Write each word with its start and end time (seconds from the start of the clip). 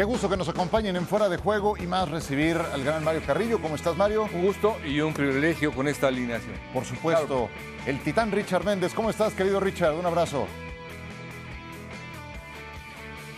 Qué 0.00 0.04
gusto 0.04 0.30
que 0.30 0.36
nos 0.38 0.48
acompañen 0.48 0.96
en 0.96 1.06
Fuera 1.06 1.28
de 1.28 1.36
Juego 1.36 1.76
y 1.76 1.86
más 1.86 2.08
recibir 2.08 2.56
al 2.56 2.82
gran 2.82 3.04
Mario 3.04 3.20
Carrillo. 3.26 3.60
¿Cómo 3.60 3.74
estás, 3.74 3.94
Mario? 3.98 4.30
Un 4.32 4.46
gusto 4.46 4.78
y 4.82 4.98
un 5.02 5.12
privilegio 5.12 5.74
con 5.74 5.86
esta 5.88 6.08
alineación. 6.08 6.54
Por 6.72 6.86
supuesto, 6.86 7.50
el 7.84 8.00
titán 8.00 8.32
Richard 8.32 8.64
Méndez. 8.64 8.94
¿Cómo 8.94 9.10
estás, 9.10 9.34
querido 9.34 9.60
Richard? 9.60 9.92
Un 9.92 10.06
abrazo. 10.06 10.46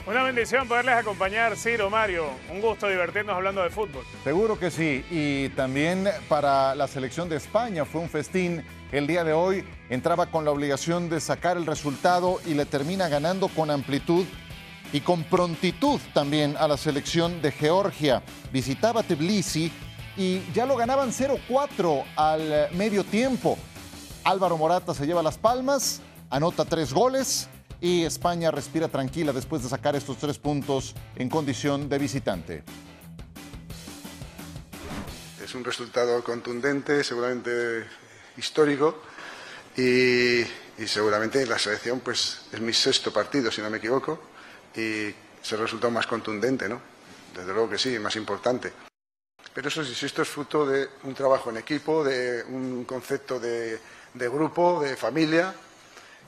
Una 0.07 0.23
bendición 0.23 0.69
poderles 0.69 0.95
acompañar, 0.95 1.57
Ciro, 1.57 1.91
Mario. 1.91 2.27
Un 2.49 2.61
gusto 2.61 2.87
divertirnos 2.87 3.35
hablando 3.35 3.61
de 3.65 3.71
fútbol. 3.71 4.05
Seguro 4.23 4.57
que 4.57 4.71
sí. 4.71 5.05
Y 5.11 5.49
también 5.57 6.09
para 6.29 6.77
la 6.77 6.87
selección 6.87 7.29
de 7.29 7.39
España 7.39 7.85
fue 7.85 8.01
un 8.01 8.09
festín 8.09 8.65
el 8.93 9.09
día 9.09 9.25
de 9.25 9.33
hoy. 9.33 9.65
Entraba 9.91 10.27
con 10.27 10.45
la 10.45 10.53
obligación 10.53 11.09
de 11.09 11.21
sacar 11.21 11.57
el 11.57 11.67
resultado 11.67 12.39
y 12.47 12.55
le 12.55 12.67
termina 12.67 13.09
ganando 13.09 13.49
con 13.49 13.69
amplitud 13.69 14.27
y 14.93 15.01
con 15.01 15.25
prontitud 15.25 16.01
también 16.13 16.57
a 16.59 16.69
la 16.69 16.77
selección 16.77 17.41
de 17.41 17.51
Georgia. 17.51 18.23
Visitaba 18.53 19.03
Tbilisi 19.03 19.73
y 20.17 20.43
ya 20.53 20.67
lo 20.67 20.77
ganaban 20.77 21.11
0-4 21.11 22.05
al 22.17 22.69
medio 22.75 23.03
tiempo. 23.03 23.59
Álvaro 24.25 24.57
Morata 24.57 24.95
se 24.95 25.07
lleva 25.07 25.23
las 25.23 25.39
palmas, 25.39 26.01
anota 26.31 26.65
tres 26.65 26.93
goles 26.93 27.49
y 27.81 28.05
España 28.05 28.51
respira 28.51 28.89
tranquila 28.89 29.33
después 29.33 29.63
de 29.63 29.69
sacar 29.69 29.97
estos 29.97 30.19
tres 30.19 30.39
puntos 30.39 30.95
en 31.17 31.29
condición 31.29 31.89
de 31.89 31.99
visitante. 31.99 32.63
Es 35.43 35.55
un 35.55 35.65
resultado 35.65 36.23
contundente, 36.23 37.03
seguramente 37.03 37.85
histórico 38.37 39.03
y, 39.77 40.45
seguramente 40.87 41.45
la 41.47 41.59
selección 41.59 42.01
pues 42.01 42.43
es 42.53 42.61
mi 42.61 42.73
sexto 42.73 43.13
partido, 43.13 43.51
si 43.51 43.61
no 43.63 43.71
me 43.71 43.79
equivoco 43.79 44.32
y 44.75 45.07
es 45.09 45.53
el 45.53 45.59
resultado 45.59 45.91
más 45.91 46.07
contundente, 46.07 46.69
¿no? 46.69 46.81
Desde 47.35 47.53
luego 47.53 47.71
que 47.71 47.79
sí, 47.79 47.99
más 47.99 48.17
importante. 48.17 48.73
Pero 49.55 49.69
eso 49.69 49.85
sí, 49.85 50.07
esto 50.07 50.23
es 50.23 50.29
fruto 50.29 50.67
de 50.67 50.89
un 51.05 51.15
trabajo 51.15 51.51
en 51.51 51.59
equipo, 51.59 52.05
de 52.05 52.43
un 52.45 52.85
concepto 52.85 53.39
de, 53.39 53.79
de 54.15 54.29
grupo, 54.29 54.83
de 54.83 54.97
familia, 54.97 55.55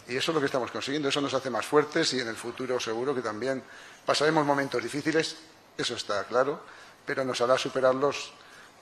y 0.08 0.16
eso 0.16 0.30
es 0.30 0.34
lo 0.34 0.40
que 0.40 0.46
estamos 0.46 0.70
consiguiendo. 0.70 1.08
Eso 1.08 1.20
nos 1.20 1.32
hace 1.32 1.50
más 1.50 1.64
fuertes 1.64 2.12
y 2.12 2.20
en 2.20 2.28
el 2.28 2.36
futuro 2.36 2.78
seguro 2.78 3.14
que 3.14 3.22
también 3.22 3.62
pasaremos 4.04 4.44
momentos 4.44 4.82
difíciles, 4.82 5.36
eso 5.76 5.94
está 5.94 6.24
claro, 6.24 6.60
pero 7.06 7.24
nos 7.24 7.40
hará 7.40 7.56
superarlos 7.56 8.32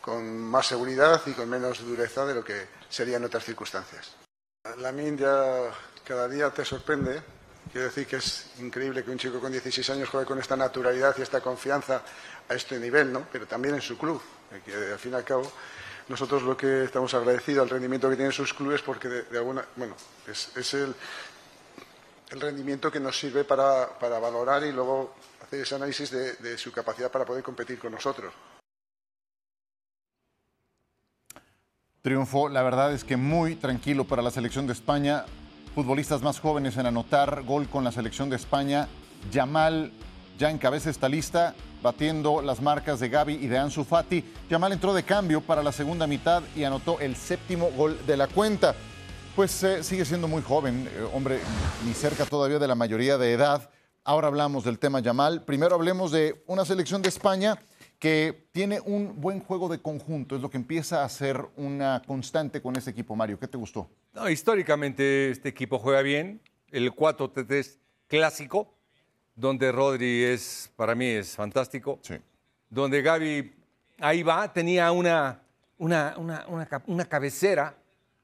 con 0.01 0.39
más 0.39 0.67
seguridad 0.67 1.23
y 1.27 1.33
con 1.33 1.49
menos 1.49 1.85
dureza 1.85 2.27
de 2.27 2.35
lo 2.35 2.45
que 2.45 2.67
sería 2.89 3.19
en 3.19 3.25
otras 3.25 3.45
circunstancias. 3.45 4.17
La 4.79 4.91
India 4.91 5.73
cada 6.05 6.29
día 6.29 6.51
te 6.51 6.65
sorprende 6.65 7.23
Quiero 7.71 7.87
decir 7.87 8.07
que 8.07 8.17
es 8.17 8.51
increíble 8.59 9.05
que 9.05 9.11
un 9.11 9.19
chico 9.19 9.41
con 9.41 9.53
16 9.53 9.89
años 9.91 10.09
juegue 10.09 10.27
con 10.27 10.39
esta 10.39 10.57
naturalidad 10.57 11.15
y 11.19 11.23
esta 11.23 11.41
confianza 11.41 12.03
a 12.49 12.55
este 12.55 12.79
nivel, 12.79 13.13
¿no? 13.13 13.27
Pero 13.31 13.47
también 13.47 13.75
en 13.75 13.81
su 13.81 13.97
club, 13.97 14.21
que 14.65 14.75
al 14.75 14.99
fin 14.99 15.13
y 15.13 15.15
al 15.15 15.25
cabo 15.25 15.51
nosotros 16.09 16.43
lo 16.43 16.57
que 16.57 16.85
estamos 16.85 17.15
agradecidos 17.15 17.63
al 17.63 17.71
rendimiento 17.71 18.11
que 18.11 18.17
tienen 18.17 18.33
sus 18.33 18.53
clubes 18.53 18.83
porque 18.83 19.09
de, 19.09 19.39
alguna, 19.39 19.65
bueno, 19.77 19.95
es, 20.27 20.75
el, 20.75 20.95
el, 22.31 22.41
rendimiento 22.41 22.91
que 22.91 23.01
nos 23.01 23.19
sirve 23.19 23.45
para, 23.45 23.87
valorar 24.01 24.65
y 24.65 24.73
luego 24.73 25.15
hacer 25.43 25.61
ese 25.61 25.77
análisis 25.77 26.11
de 26.11 26.59
su 26.59 26.73
capacidad 26.73 27.11
para 27.11 27.25
poder 27.25 27.43
competir 27.43 27.79
con 27.79 27.93
nosotros. 27.93 28.35
Triunfo, 32.03 32.49
la 32.49 32.65
verdad 32.65 32.93
es 32.93 33.05
que 33.05 33.17
muy 33.17 33.55
tranquilo 33.55 34.05
para 34.05 34.23
la 34.23 34.33
selección 34.33 34.67
de 34.67 34.73
España 34.73 35.25
futbolistas 35.75 36.23
más 36.23 36.39
jóvenes 36.39 36.77
en 36.77 36.87
anotar 36.87 37.43
gol 37.45 37.69
con 37.69 37.85
la 37.85 37.93
selección 37.93 38.29
de 38.29 38.37
España. 38.37 38.89
Yamal 39.31 39.93
ya 40.39 40.51
encabeza 40.51 40.91
esta 40.91 41.09
lista, 41.09 41.55
batiendo 41.83 42.43
las 42.43 42.61
marcas 42.61 43.01
de 43.01 43.09
Gaby 43.09 43.35
y 43.35 43.47
de 43.47 43.59
Ansu 43.59 43.85
Fati. 43.85 44.25
Yamal 44.51 44.73
entró 44.73 44.93
de 44.93 45.03
cambio 45.03 45.41
para 45.41 45.63
la 45.63 45.73
segunda 45.73 46.07
mitad 46.07 46.43
y 46.55 46.65
anotó 46.65 47.01
el 47.01 47.17
séptimo 47.17 47.71
gol 47.71 47.99
de 48.07 48.17
la 48.17 48.29
cuenta. 48.29 48.75
Pues 49.35 49.63
eh, 49.63 49.83
sigue 49.83 50.05
siendo 50.05 50.29
muy 50.29 50.43
joven, 50.43 50.89
eh, 50.93 51.07
hombre, 51.15 51.41
ni 51.87 51.95
cerca 51.95 52.27
todavía 52.27 52.59
de 52.59 52.69
la 52.69 52.75
mayoría 52.75 53.17
de 53.17 53.33
edad. 53.33 53.71
Ahora 54.05 54.29
hablamos 54.29 54.65
del 54.65 54.79
tema 54.79 55.01
Yamal. 55.01 55.43
Primero 55.43 55.75
hablemos 55.75 56.11
de 56.13 56.43
una 56.47 56.65
selección 56.65 57.01
de 57.01 57.09
España 57.09 57.59
que 58.03 58.49
tiene 58.51 58.81
un 58.81 59.21
buen 59.21 59.39
juego 59.39 59.69
de 59.69 59.81
conjunto, 59.81 60.35
es 60.35 60.43
lo 60.43 60.51
que 60.51 60.57
empieza 60.57 61.05
a 61.05 61.09
ser 61.09 61.41
una 61.55 62.03
constante 62.05 62.61
con 62.61 62.75
este 62.75 62.91
equipo, 62.91 63.15
Mario. 63.15 63.39
¿Qué 63.39 63.47
te 63.47 63.57
gustó? 63.57 63.89
No, 64.13 64.29
históricamente 64.29 65.31
este 65.31 65.51
equipo 65.51 65.79
juega 65.79 66.03
bien, 66.03 66.41
el 66.73 66.91
4-3 66.93 67.79
clásico, 68.09 68.75
donde 69.37 69.71
Rodri 69.71 70.25
es, 70.25 70.73
para 70.75 70.97
mí 70.97 71.07
es 71.07 71.37
fantástico, 71.37 72.01
sí. 72.03 72.17
donde 72.69 73.03
Gaby 73.03 73.55
ahí 74.01 74.25
va, 74.25 74.53
tenía 74.53 74.91
una, 74.91 75.41
una, 75.79 76.17
una, 76.19 76.45
una, 76.89 77.05
cabecera, 77.05 77.77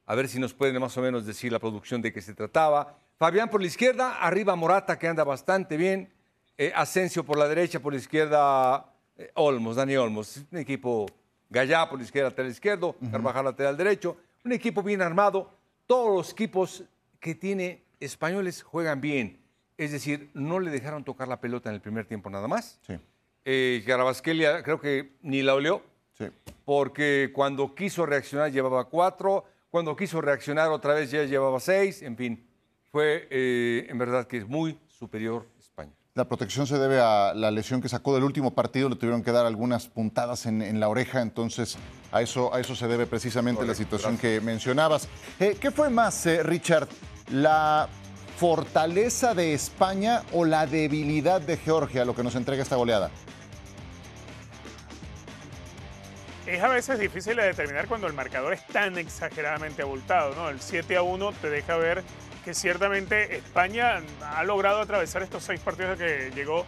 a 0.07 0.15
ver 0.17 0.27
si 0.27 0.41
nos 0.41 0.53
pueden 0.55 0.81
más 0.81 0.97
o 0.97 1.03
menos 1.03 1.25
decir 1.25 1.53
la 1.53 1.61
producción 1.61 2.03
de 2.03 2.13
qué 2.13 2.21
se 2.21 2.35
trataba. 2.35 2.99
Fabián 3.17 3.49
por 3.49 3.61
la 3.61 3.69
izquierda, 3.69 4.19
arriba 4.21 4.57
Morata 4.57 4.99
que 4.99 5.07
anda 5.07 5.23
bastante 5.23 5.77
bien, 5.77 6.13
eh, 6.57 6.73
Asensio 6.75 7.25
por 7.25 7.39
la 7.39 7.47
derecha, 7.47 7.79
por 7.79 7.93
la 7.93 8.01
izquierda 8.01 8.98
Olmos, 9.35 9.77
Dani 9.77 9.97
Olmos, 9.97 10.45
un 10.51 10.59
equipo 10.59 11.07
Gallá 11.51 11.89
por 11.89 11.99
la 11.99 12.05
izquierda, 12.05 12.31
lateral 12.31 12.51
izquierdo, 12.51 12.97
Carvajal 13.11 13.45
lateral 13.47 13.77
derecho, 13.77 14.17
un 14.45 14.53
equipo 14.53 14.83
bien 14.83 15.03
armado. 15.03 15.51
Todos 15.87 16.17
los 16.17 16.33
equipos 16.33 16.85
que 17.19 17.35
tiene 17.35 17.83
españoles 18.01 18.63
juegan 18.63 19.01
bien. 19.01 19.41
Es 19.77 19.93
decir, 19.93 20.31
no 20.35 20.61
le 20.61 20.71
dejaron 20.71 21.05
tocar 21.05 21.29
la 21.29 21.41
pelota 21.41 21.69
en 21.69 21.77
el 21.77 21.81
primer 21.81 22.05
tiempo 22.05 22.29
nada 22.29 22.49
más. 22.49 22.79
Sí. 22.87 22.99
Eh, 23.45 23.83
creo 23.85 24.81
que 24.81 25.13
ni 25.23 25.43
la 25.43 25.55
olió, 25.55 25.83
sí. 26.13 26.27
porque 26.65 27.31
cuando 27.33 27.75
quiso 27.75 28.05
reaccionar 28.05 28.53
llevaba 28.53 28.85
cuatro, 28.85 29.45
cuando 29.71 29.97
quiso 29.97 30.21
reaccionar 30.21 30.69
otra 30.71 30.95
vez 30.95 31.11
ya 31.11 31.25
llevaba 31.25 31.59
seis, 31.61 32.03
en 32.03 32.17
fin, 32.17 32.47
fue 32.91 33.27
eh, 33.31 33.87
en 33.89 33.97
verdad 33.97 34.27
que 34.27 34.39
es 34.39 34.47
muy 34.47 34.79
superior 34.87 35.47
la 36.19 36.25
protección 36.25 36.67
se 36.67 36.77
debe 36.79 37.01
a 37.01 37.33
la 37.33 37.53
lesión 37.53 37.81
que 37.81 37.89
sacó 37.89 38.13
del 38.13 38.25
último 38.25 38.53
partido, 38.53 38.89
le 38.89 38.97
tuvieron 38.97 39.23
que 39.23 39.31
dar 39.31 39.47
algunas 39.47 39.87
puntadas 39.87 40.47
en, 40.47 40.81
la 40.81 40.89
oreja, 40.89 41.23
entonces 41.23 41.79
a 42.11 42.21
eso, 42.23 42.53
a 42.53 42.59
eso 42.59 42.75
se 42.75 42.89
debe 42.89 43.07
precisamente 43.07 43.65
la 43.65 43.75
situación 43.75 44.19
que 44.19 44.41
mencionabas. 44.41 45.09
Eh, 45.39 45.57
¿Qué 45.61 45.71
fue 45.71 45.91
más, 45.91 46.27
eh, 46.27 46.43
Richard? 46.43 46.89
¿La 47.31 47.89
fortaleza 48.37 49.33
de 49.33 49.55
España 49.55 50.25
o 50.33 50.45
la 50.45 50.67
debilidad 50.67 51.41
de 51.41 51.57
Georgia 51.57 52.05
lo 52.05 52.17
que 52.17 52.25
nos 52.25 52.35
entrega 52.35 52.65
esta 52.65 52.75
goleada? 52.75 53.11
Es 56.49 56.61
a 56.61 56.69
veces 56.69 56.99
difícil 56.99 57.37
de 57.37 57.45
determinar 57.45 57.87
cuando 57.87 58.09
el 58.09 58.13
marcador 58.13 58.55
es 58.55 58.67
tan 58.67 58.99
exageradamente 58.99 59.83
abultado, 59.83 60.35
¿no? 60.35 60.49
El 60.49 60.61
7 60.61 60.97
a 60.97 61.03
1 61.03 61.33
te 61.41 61.49
deja 61.49 61.77
ver 61.77 62.03
que 62.49 62.55
ciertamente 62.55 63.37
España 63.37 64.01
ha 64.23 64.43
logrado 64.43 64.81
atravesar 64.81 65.23
estos 65.23 65.43
seis 65.43 65.61
partidos 65.61 65.99
que 65.99 66.33
llegó 66.35 66.65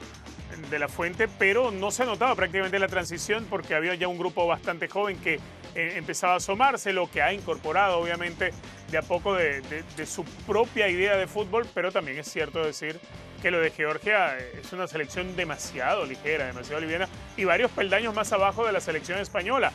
de 0.70 0.78
la 0.78 0.88
fuente, 0.88 1.26
pero 1.26 1.70
no 1.70 1.90
se 1.90 2.02
ha 2.02 2.06
notado 2.06 2.36
prácticamente 2.36 2.78
la 2.78 2.86
transición 2.86 3.46
porque 3.48 3.74
había 3.74 3.94
ya 3.94 4.06
un 4.06 4.18
grupo 4.18 4.46
bastante 4.46 4.88
joven 4.88 5.16
que 5.20 5.36
eh, 5.74 5.94
empezaba 5.96 6.34
a 6.34 6.36
asomarse, 6.36 6.92
lo 6.92 7.10
que 7.10 7.22
ha 7.22 7.32
incorporado 7.32 7.98
obviamente 7.98 8.52
de 8.90 8.98
a 8.98 9.00
poco 9.00 9.34
de, 9.34 9.62
su 10.04 10.22
propia 10.46 10.86
idea 10.88 11.16
de 11.16 11.26
fútbol, 11.26 11.66
pero 11.72 11.90
también 11.90 12.18
es 12.18 12.30
cierto 12.30 12.62
decir 12.62 13.00
que 13.40 13.50
lo 13.50 13.58
de 13.58 13.70
Georgia 13.70 14.36
es 14.36 14.70
una 14.74 14.86
selección 14.86 15.34
demasiado 15.34 16.04
ligera, 16.04 16.44
demasiado 16.44 16.82
liviana 16.82 17.08
y 17.38 17.44
varios 17.44 17.70
peldaños 17.70 18.14
más 18.14 18.30
abajo 18.34 18.66
de 18.66 18.72
la 18.72 18.80
selección 18.80 19.18
española. 19.18 19.72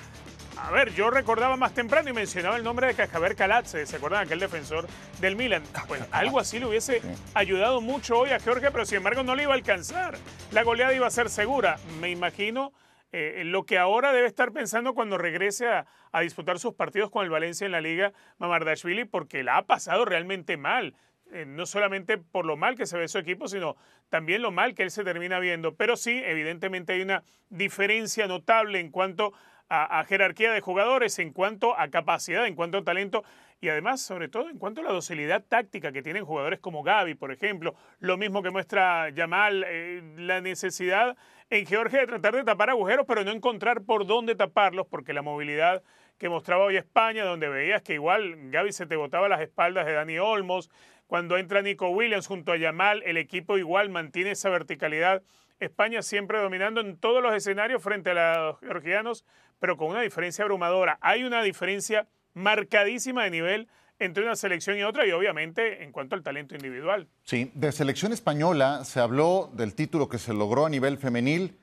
A 0.58 0.72
ver, 0.72 0.94
yo 0.94 1.10
recordaba 1.10 1.58
más 1.58 1.74
temprano 1.74 2.10
y 2.10 2.14
mencionaba 2.14 2.56
el 2.56 2.64
nombre 2.64 2.88
de 2.88 2.94
Cajaver 2.94 3.36
Calatze, 3.36 3.86
¿se 3.86 3.98
acuerdan? 3.98 4.26
Aquel 4.26 4.40
defensor 4.40 4.88
del 5.20 5.36
Milan. 5.36 5.64
Pues 5.88 6.02
algo 6.12 6.40
así 6.40 6.60
le 6.60 6.66
hubiese 6.66 7.02
ayudado 7.34 7.82
mucho 7.82 8.20
hoy 8.20 8.30
a 8.30 8.40
Georgia, 8.40 8.72
pero 8.72 8.86
sin 8.86 8.98
embargo 8.98 9.24
no 9.24 9.36
le 9.36 9.44
iba 9.44 9.52
a 9.52 9.56
alcanzar. 9.56 10.18
La 10.52 10.64
goleada 10.64 10.94
iba 10.94 11.08
a 11.08 11.12
ser 11.12 11.30
segura. 11.30 11.78
Me 12.00 12.10
imagino 12.10 12.72
eh, 13.12 13.44
lo 13.46 13.66
que 13.66 13.78
ahora 13.78 14.14
debe 14.14 14.28
estar 14.28 14.52
pensando 14.54 14.94
cuando 14.94 15.18
regrese 15.18 15.68
a, 15.68 15.86
a, 16.12 16.22
disputar 16.22 16.58
sus 16.58 16.74
partidos 16.74 17.10
con 17.10 17.24
el 17.24 17.30
Valencia 17.30 17.66
en 17.66 17.72
la 17.72 17.82
liga 17.82 18.14
Mamardashvili, 18.38 19.06
porque 19.06 19.44
la 19.44 19.58
ha 19.58 19.66
pasado 19.66 20.06
realmente 20.06 20.58
mal. 20.58 20.96
Eh, 21.32 21.44
no 21.46 21.66
solamente 21.66 22.20
por 22.20 22.46
lo 22.46 22.56
mal 22.56 22.76
que 22.76 22.86
se 22.86 22.98
ve 22.98 23.08
su 23.08 23.18
equipo, 23.18 23.48
sino 23.48 23.76
también 24.10 24.44
lo 24.44 24.52
mal 24.52 24.76
que 24.76 24.84
él 24.84 24.92
se 24.92 25.04
termina 25.04 25.40
viendo. 25.40 25.76
Pero 25.76 25.98
sí, 25.98 26.22
evidentemente 26.24 26.94
hay 26.94 27.02
una 27.02 27.24
diferencia 27.50 28.28
notable 28.28 28.80
en 28.80 28.92
cuanto 28.92 29.34
a, 29.70 30.04
jerarquía 30.04 30.52
de 30.52 30.62
jugadores, 30.62 31.18
en 31.20 31.32
cuanto 31.32 31.78
a 31.78 31.90
capacidad, 31.90 32.46
en 32.46 32.56
cuanto 32.56 32.78
a 32.78 32.84
talento 32.84 33.24
y 33.62 33.70
además, 33.70 34.02
sobre 34.02 34.28
todo, 34.28 34.50
en 34.50 34.60
cuanto 34.60 34.82
a 34.82 34.84
la 34.84 34.92
docilidad 34.92 35.44
táctica 35.44 35.92
que 35.92 36.04
tienen 36.04 36.26
jugadores 36.26 36.60
como 36.60 36.84
Gaby, 36.84 37.16
por 37.16 37.32
ejemplo. 37.32 37.74
Lo 38.00 38.18
mismo 38.18 38.44
que 38.44 38.52
muestra 38.52 39.10
Yamal, 39.10 39.64
eh, 39.68 40.04
la 40.18 40.42
necesidad 40.42 41.18
en 41.50 41.66
Georgia 41.66 42.02
de 42.02 42.08
tratar 42.08 42.36
de 42.36 42.44
tapar 42.44 42.70
agujeros, 42.70 43.06
pero 43.08 43.24
no 43.24 43.32
encontrar 43.32 43.82
por 43.84 44.06
dónde 44.06 44.36
taparlos, 44.36 44.88
porque 44.88 45.14
la 45.14 45.22
movilidad 45.22 45.82
que 46.18 46.30
mostraba 46.30 46.66
hoy 46.66 46.78
España, 46.78 47.26
donde 47.26 47.50
veías 47.50 47.82
que 47.82 47.94
igual 47.94 48.52
Gaby 48.52 48.72
se 48.72 48.86
te 48.86 48.96
botaba 48.96 49.28
las 49.30 49.42
espaldas 49.42 49.86
de 49.86 49.94
Dani 49.94 50.20
Olmos, 50.20 50.70
cuando 51.08 51.38
entra 51.38 51.62
Nico 51.62 51.90
Williams 51.90 52.28
junto 52.28 52.52
a 52.52 52.58
Yamal, 52.58 53.04
el 53.04 53.18
equipo 53.18 53.58
igual 53.58 53.90
mantiene 53.90 54.32
esa 54.32 54.50
verticalidad. 54.50 55.22
España 55.60 56.02
siempre 56.02 56.40
dominando 56.40 56.82
en 56.82 56.98
todos 56.98 57.22
los 57.24 57.34
escenarios 57.34 57.82
frente 57.82 58.12
a 58.12 58.38
los 58.38 58.60
georgianos, 58.60 59.26
pero 59.60 59.78
con 59.78 59.90
una 59.90 60.02
diferencia 60.02 60.44
abrumadora. 60.44 60.98
Hay 61.02 61.24
una 61.24 61.42
diferencia 61.42 62.08
marcadísima 62.34 63.24
de 63.24 63.32
nivel 63.32 63.68
entre 64.00 64.24
una 64.24 64.36
selección 64.36 64.78
y 64.78 64.84
otra 64.84 65.08
y 65.08 65.12
obviamente 65.12 65.84
en 65.84 65.92
cuanto 65.92 66.16
al 66.16 66.24
talento 66.24 66.56
individual. 66.56 67.08
Sí, 67.24 67.52
de 67.54 67.72
selección 67.72 68.12
española 68.12 68.84
se 68.84 69.00
habló 69.00 69.50
del 69.54 69.74
título 69.74 70.10
que 70.10 70.18
se 70.18 70.34
logró 70.34 70.66
a 70.66 70.70
nivel 70.70 70.98
femenil. 70.98 71.58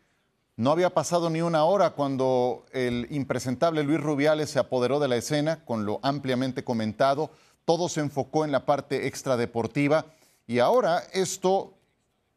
No 0.57 0.71
había 0.71 0.91
pasado 0.91 1.29
ni 1.29 1.43
una 1.43 1.65
hora 1.65 1.91
cuando 1.91 2.65
el 2.73 3.07
impresentable 3.11 3.83
Luis 3.85 4.01
Rubiales 4.01 4.51
se 4.51 4.59
apoderó 4.59 4.99
de 5.01 5.09
la 5.09 5.17
escena 5.17 5.65
con 5.65 5.85
lo 5.85 6.01
ampliamente 6.03 6.65
comentado. 6.65 7.31
Todo 7.65 7.89
se 7.89 8.01
enfocó 8.01 8.45
en 8.45 8.53
la 8.53 8.65
parte 8.65 9.07
extradeportiva 9.07 10.07
y 10.47 10.59
ahora 10.59 11.03
esto 11.13 11.75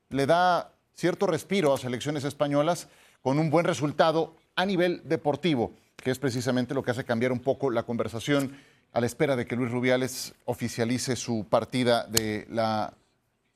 le 0.10 0.26
da 0.26 0.75
cierto 0.96 1.28
respiro 1.28 1.74
a 1.74 1.78
selecciones 1.78 2.24
españolas 2.24 2.88
con 3.22 3.38
un 3.38 3.50
buen 3.50 3.66
resultado 3.66 4.36
a 4.56 4.66
nivel 4.66 5.02
deportivo, 5.06 5.74
que 5.98 6.12
es 6.12 6.20
precisamente 6.20 6.74
lo 6.74 6.84
que 6.84 6.92
hace 6.92 7.04
cambiar 7.04 7.32
un 7.32 7.40
poco 7.40 7.70
la 7.70 7.84
conversación 7.84 8.58
a 8.94 9.02
la 9.02 9.06
espera 9.06 9.36
de 9.36 9.46
que 9.46 9.58
Luis 9.58 9.72
Rubiales 9.72 10.34
oficialice 10.46 11.16
su 11.18 11.46
partida 11.50 12.06
de 12.06 12.48
la 12.50 12.94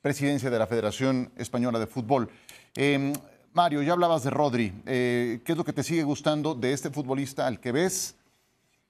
presidencia 0.02 0.50
de 0.50 0.60
la 0.60 0.68
Federación 0.68 1.32
Española 1.38 1.80
de 1.80 1.88
Fútbol. 1.88 2.30
Em, 2.76 3.14
Mario, 3.54 3.82
ya 3.82 3.94
hablabas 3.94 4.24
de 4.24 4.30
Rodri. 4.30 4.74
Eh, 4.86 5.40
¿Qué 5.46 5.54
es 5.54 5.58
lo 5.58 5.64
que 5.64 5.74
te 5.74 5.84
sigue 5.84 6.04
gustando 6.04 6.56
de 6.56 6.74
este 6.74 6.90
futbolista 6.90 7.48
al 7.48 7.60
que 7.60 7.72
ves 7.72 8.16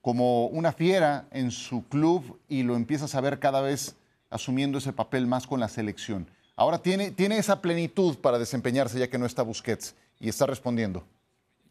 como 0.00 0.46
una 0.46 0.72
fiera 0.72 1.28
en 1.30 1.50
su 1.50 1.86
club 1.88 2.40
y 2.48 2.62
lo 2.62 2.74
empiezas 2.74 3.14
a 3.14 3.20
ver 3.20 3.38
cada 3.38 3.60
vez 3.60 3.96
asumiendo 4.28 4.78
ese 4.78 4.92
papel 4.92 5.26
más 5.26 5.46
con 5.46 5.60
la 5.60 5.68
selección? 5.68 6.26
Ahora 6.60 6.76
tiene, 6.76 7.10
tiene 7.10 7.38
esa 7.38 7.62
plenitud 7.62 8.18
para 8.18 8.38
desempeñarse 8.38 8.98
ya 8.98 9.08
que 9.08 9.16
no 9.16 9.24
está 9.24 9.42
Busquets 9.42 9.94
y 10.18 10.28
está 10.28 10.44
respondiendo. 10.44 11.06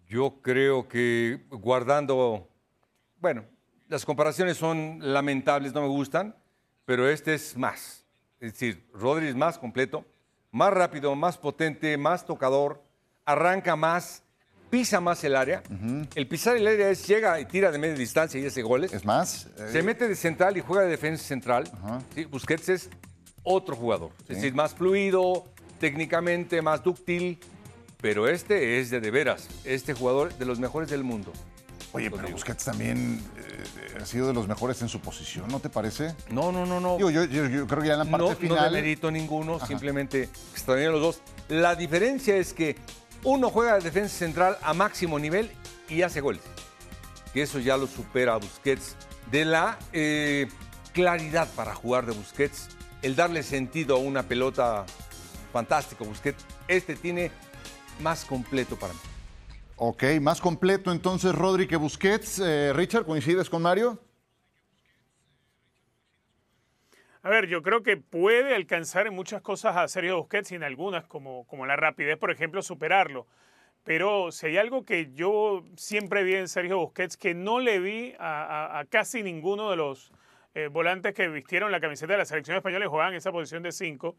Yo 0.07 0.41
creo 0.41 0.87
que 0.87 1.45
guardando, 1.51 2.49
bueno, 3.21 3.45
las 3.87 4.03
comparaciones 4.03 4.57
son 4.57 4.97
lamentables, 4.99 5.75
no 5.75 5.83
me 5.83 5.89
gustan, 5.89 6.35
pero 6.85 7.07
este 7.07 7.35
es 7.35 7.55
más. 7.55 8.03
Es 8.39 8.53
decir, 8.53 8.89
Rodri 8.91 9.27
es 9.27 9.35
más 9.35 9.59
completo, 9.59 10.05
más 10.49 10.73
rápido, 10.73 11.15
más 11.15 11.37
potente, 11.37 11.95
más 11.95 12.25
tocador, 12.25 12.81
arranca 13.25 13.75
más, 13.75 14.23
pisa 14.71 14.99
más 14.99 15.23
el 15.23 15.35
área. 15.35 15.61
El 16.15 16.27
pisar 16.27 16.57
el 16.57 16.65
área 16.65 16.89
es 16.89 17.05
llega 17.05 17.39
y 17.39 17.45
tira 17.45 17.71
de 17.71 17.77
media 17.77 17.93
distancia 17.93 18.41
y 18.41 18.45
hace 18.47 18.63
goles. 18.63 18.91
Es 18.91 19.05
más. 19.05 19.49
Se 19.55 19.81
eh, 19.81 19.83
mete 19.83 20.07
de 20.07 20.15
central 20.15 20.57
y 20.57 20.61
juega 20.61 20.85
de 20.85 20.89
defensa 20.89 21.23
central. 21.23 21.69
Busquets 22.31 22.69
es 22.69 22.89
otro 23.43 23.75
jugador. 23.75 24.11
Es 24.21 24.37
decir, 24.37 24.53
más 24.53 24.73
fluido, 24.73 25.45
técnicamente 25.79 26.61
más 26.61 26.83
dúctil, 26.83 27.39
pero 28.01 28.27
este 28.27 28.79
es 28.79 28.89
de 28.89 28.99
de 28.99 29.11
veras, 29.11 29.47
este 29.63 29.93
jugador 29.93 30.33
de 30.37 30.45
los 30.45 30.59
mejores 30.59 30.89
del 30.89 31.03
mundo. 31.03 31.33
Oye, 31.91 32.11
pero 32.11 32.29
Busquets 32.29 32.65
también 32.65 33.19
eh, 33.35 33.97
ha 33.99 34.05
sido 34.05 34.27
de 34.27 34.33
los 34.33 34.47
mejores 34.47 34.81
en 34.83 34.89
su 34.89 34.99
posición, 34.99 35.47
¿no 35.49 35.59
te 35.59 35.69
parece? 35.69 36.13
No, 36.29 36.51
no, 36.51 36.65
no, 36.65 36.79
no. 36.79 36.99
yo, 36.99 37.09
yo, 37.09 37.25
creo 37.67 37.81
que 37.81 37.87
ya 37.87 37.93
en 37.93 37.99
la 37.99 38.05
parte 38.05 38.35
final. 38.35 38.57
No 38.57 38.63
demerito 38.63 39.09
ninguno, 39.09 39.65
simplemente 39.65 40.29
extrañan 40.51 40.91
los 40.91 41.01
dos. 41.01 41.21
La 41.47 41.75
diferencia 41.75 42.35
es 42.37 42.53
que 42.53 42.75
uno 43.23 43.49
juega 43.49 43.75
de 43.75 43.81
defensa 43.81 44.15
central 44.15 44.57
a 44.61 44.73
máximo 44.73 45.17
nivel 45.17 45.49
y 45.89 46.03
hace 46.03 46.21
goles. 46.21 46.43
Que 47.33 47.41
eso 47.41 47.59
ya 47.59 47.75
lo 47.75 47.87
supera 47.87 48.35
a 48.35 48.37
Busquets. 48.37 48.95
De 49.31 49.45
la 49.45 49.77
eh, 49.91 50.47
claridad 50.93 51.47
para 51.55 51.73
jugar 51.73 52.05
de 52.05 52.13
Busquets 52.13 52.69
el 53.01 53.15
darle 53.15 53.43
sentido 53.43 53.95
a 53.95 53.99
una 53.99 54.23
pelota 54.23 54.85
fantástico. 55.51 56.05
Busquets, 56.05 56.45
este 56.67 56.95
tiene 56.95 57.31
más 58.01 58.25
completo 58.25 58.75
para 58.77 58.93
mí. 58.93 58.99
Ok, 59.77 60.03
más 60.21 60.41
completo 60.41 60.91
entonces 60.91 61.33
Rodri 61.33 61.67
que 61.67 61.77
Busquets. 61.77 62.39
Eh, 62.39 62.73
Richard, 62.73 63.05
¿coincides 63.05 63.49
con 63.49 63.61
Mario? 63.61 63.97
A 67.21 67.29
ver, 67.29 67.47
yo 67.47 67.61
creo 67.61 67.83
que 67.83 67.97
puede 67.97 68.55
alcanzar 68.55 69.07
en 69.07 69.13
muchas 69.13 69.41
cosas 69.41 69.75
a 69.75 69.87
Sergio 69.87 70.17
Busquets 70.17 70.51
y 70.51 70.55
en 70.55 70.63
algunas, 70.63 71.05
como, 71.05 71.45
como 71.47 71.65
la 71.65 71.75
rapidez, 71.75 72.17
por 72.17 72.31
ejemplo, 72.31 72.61
superarlo. 72.61 73.27
Pero 73.83 74.31
si 74.31 74.47
hay 74.47 74.57
algo 74.57 74.83
que 74.83 75.11
yo 75.13 75.63
siempre 75.75 76.23
vi 76.23 76.35
en 76.35 76.47
Sergio 76.47 76.77
Busquets, 76.77 77.17
que 77.17 77.33
no 77.33 77.59
le 77.59 77.79
vi 77.79 78.13
a 78.19 78.85
casi 78.89 79.23
ninguno 79.23 79.69
de 79.69 79.77
los 79.77 80.11
eh, 80.65 80.67
volantes 80.67 81.13
que 81.13 81.27
vistieron 81.27 81.71
la 81.71 81.79
camiseta 81.79 82.13
de 82.13 82.19
la 82.19 82.25
selección 82.25 82.57
española 82.57 82.85
y 82.85 82.87
jugaban 82.87 83.13
en 83.13 83.17
esa 83.17 83.31
posición 83.31 83.63
de 83.63 83.71
cinco, 83.71 84.15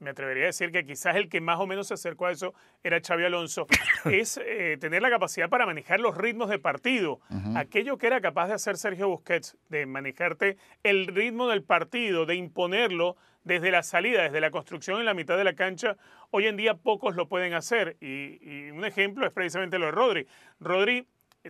me 0.00 0.10
atrevería 0.10 0.44
a 0.44 0.46
decir 0.46 0.72
que 0.72 0.84
quizás 0.84 1.16
el 1.16 1.28
que 1.28 1.40
más 1.40 1.58
o 1.60 1.66
menos 1.66 1.88
se 1.88 1.94
acercó 1.94 2.26
a 2.26 2.32
eso 2.32 2.54
era 2.82 3.00
Xavi 3.00 3.24
Alonso, 3.24 3.66
es 4.04 4.40
eh, 4.44 4.76
tener 4.80 5.02
la 5.02 5.10
capacidad 5.10 5.48
para 5.48 5.66
manejar 5.66 6.00
los 6.00 6.16
ritmos 6.16 6.48
de 6.48 6.58
partido. 6.58 7.20
Aquello 7.56 7.96
que 7.96 8.06
era 8.06 8.20
capaz 8.20 8.48
de 8.48 8.54
hacer 8.54 8.76
Sergio 8.76 9.08
Busquets, 9.08 9.56
de 9.68 9.86
manejarte 9.86 10.56
el 10.82 11.06
ritmo 11.06 11.48
del 11.48 11.62
partido, 11.62 12.26
de 12.26 12.34
imponerlo 12.34 13.16
desde 13.44 13.70
la 13.70 13.82
salida, 13.82 14.22
desde 14.22 14.40
la 14.40 14.50
construcción 14.50 14.98
en 14.98 15.06
la 15.06 15.14
mitad 15.14 15.36
de 15.36 15.44
la 15.44 15.54
cancha, 15.54 15.96
hoy 16.30 16.46
en 16.46 16.56
día 16.56 16.74
pocos 16.74 17.14
lo 17.14 17.28
pueden 17.28 17.54
hacer. 17.54 17.96
Y, 18.00 18.38
y 18.40 18.70
un 18.70 18.84
ejemplo 18.84 19.26
es 19.26 19.32
precisamente 19.32 19.78
lo 19.78 19.86
de 19.86 19.92
Rodri. 19.92 20.26
Rodri 20.60 21.06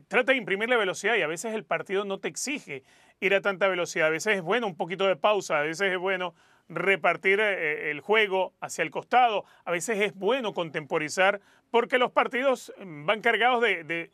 trata 0.08 0.32
de 0.32 0.38
imprimirle 0.38 0.76
velocidad 0.76 1.17
y 1.17 1.23
a 1.23 1.26
veces 1.26 1.55
el 1.55 1.64
partido 1.64 2.05
no 2.05 2.19
te 2.19 2.29
exige 2.29 2.82
ir 3.20 3.35
a 3.35 3.41
tanta 3.41 3.69
velocidad. 3.69 4.08
A 4.08 4.11
veces 4.11 4.37
es 4.37 4.43
bueno 4.43 4.67
un 4.67 4.76
poquito 4.76 5.06
de 5.06 5.17
pausa, 5.17 5.58
a 5.58 5.63
veces 5.63 5.93
es 5.93 5.98
bueno 5.98 6.34
repartir 6.69 7.41
eh, 7.41 7.91
el 7.91 8.01
juego 8.01 8.55
hacia 8.60 8.82
el 8.82 8.91
costado, 8.91 9.44
a 9.65 9.70
veces 9.70 10.01
es 10.01 10.15
bueno 10.15 10.55
contemporizar, 10.55 11.41
porque 11.70 11.98
los 11.98 12.10
partidos 12.10 12.72
mm, 12.79 13.06
van 13.06 13.20
cargados 13.20 13.63
de, 13.63 14.10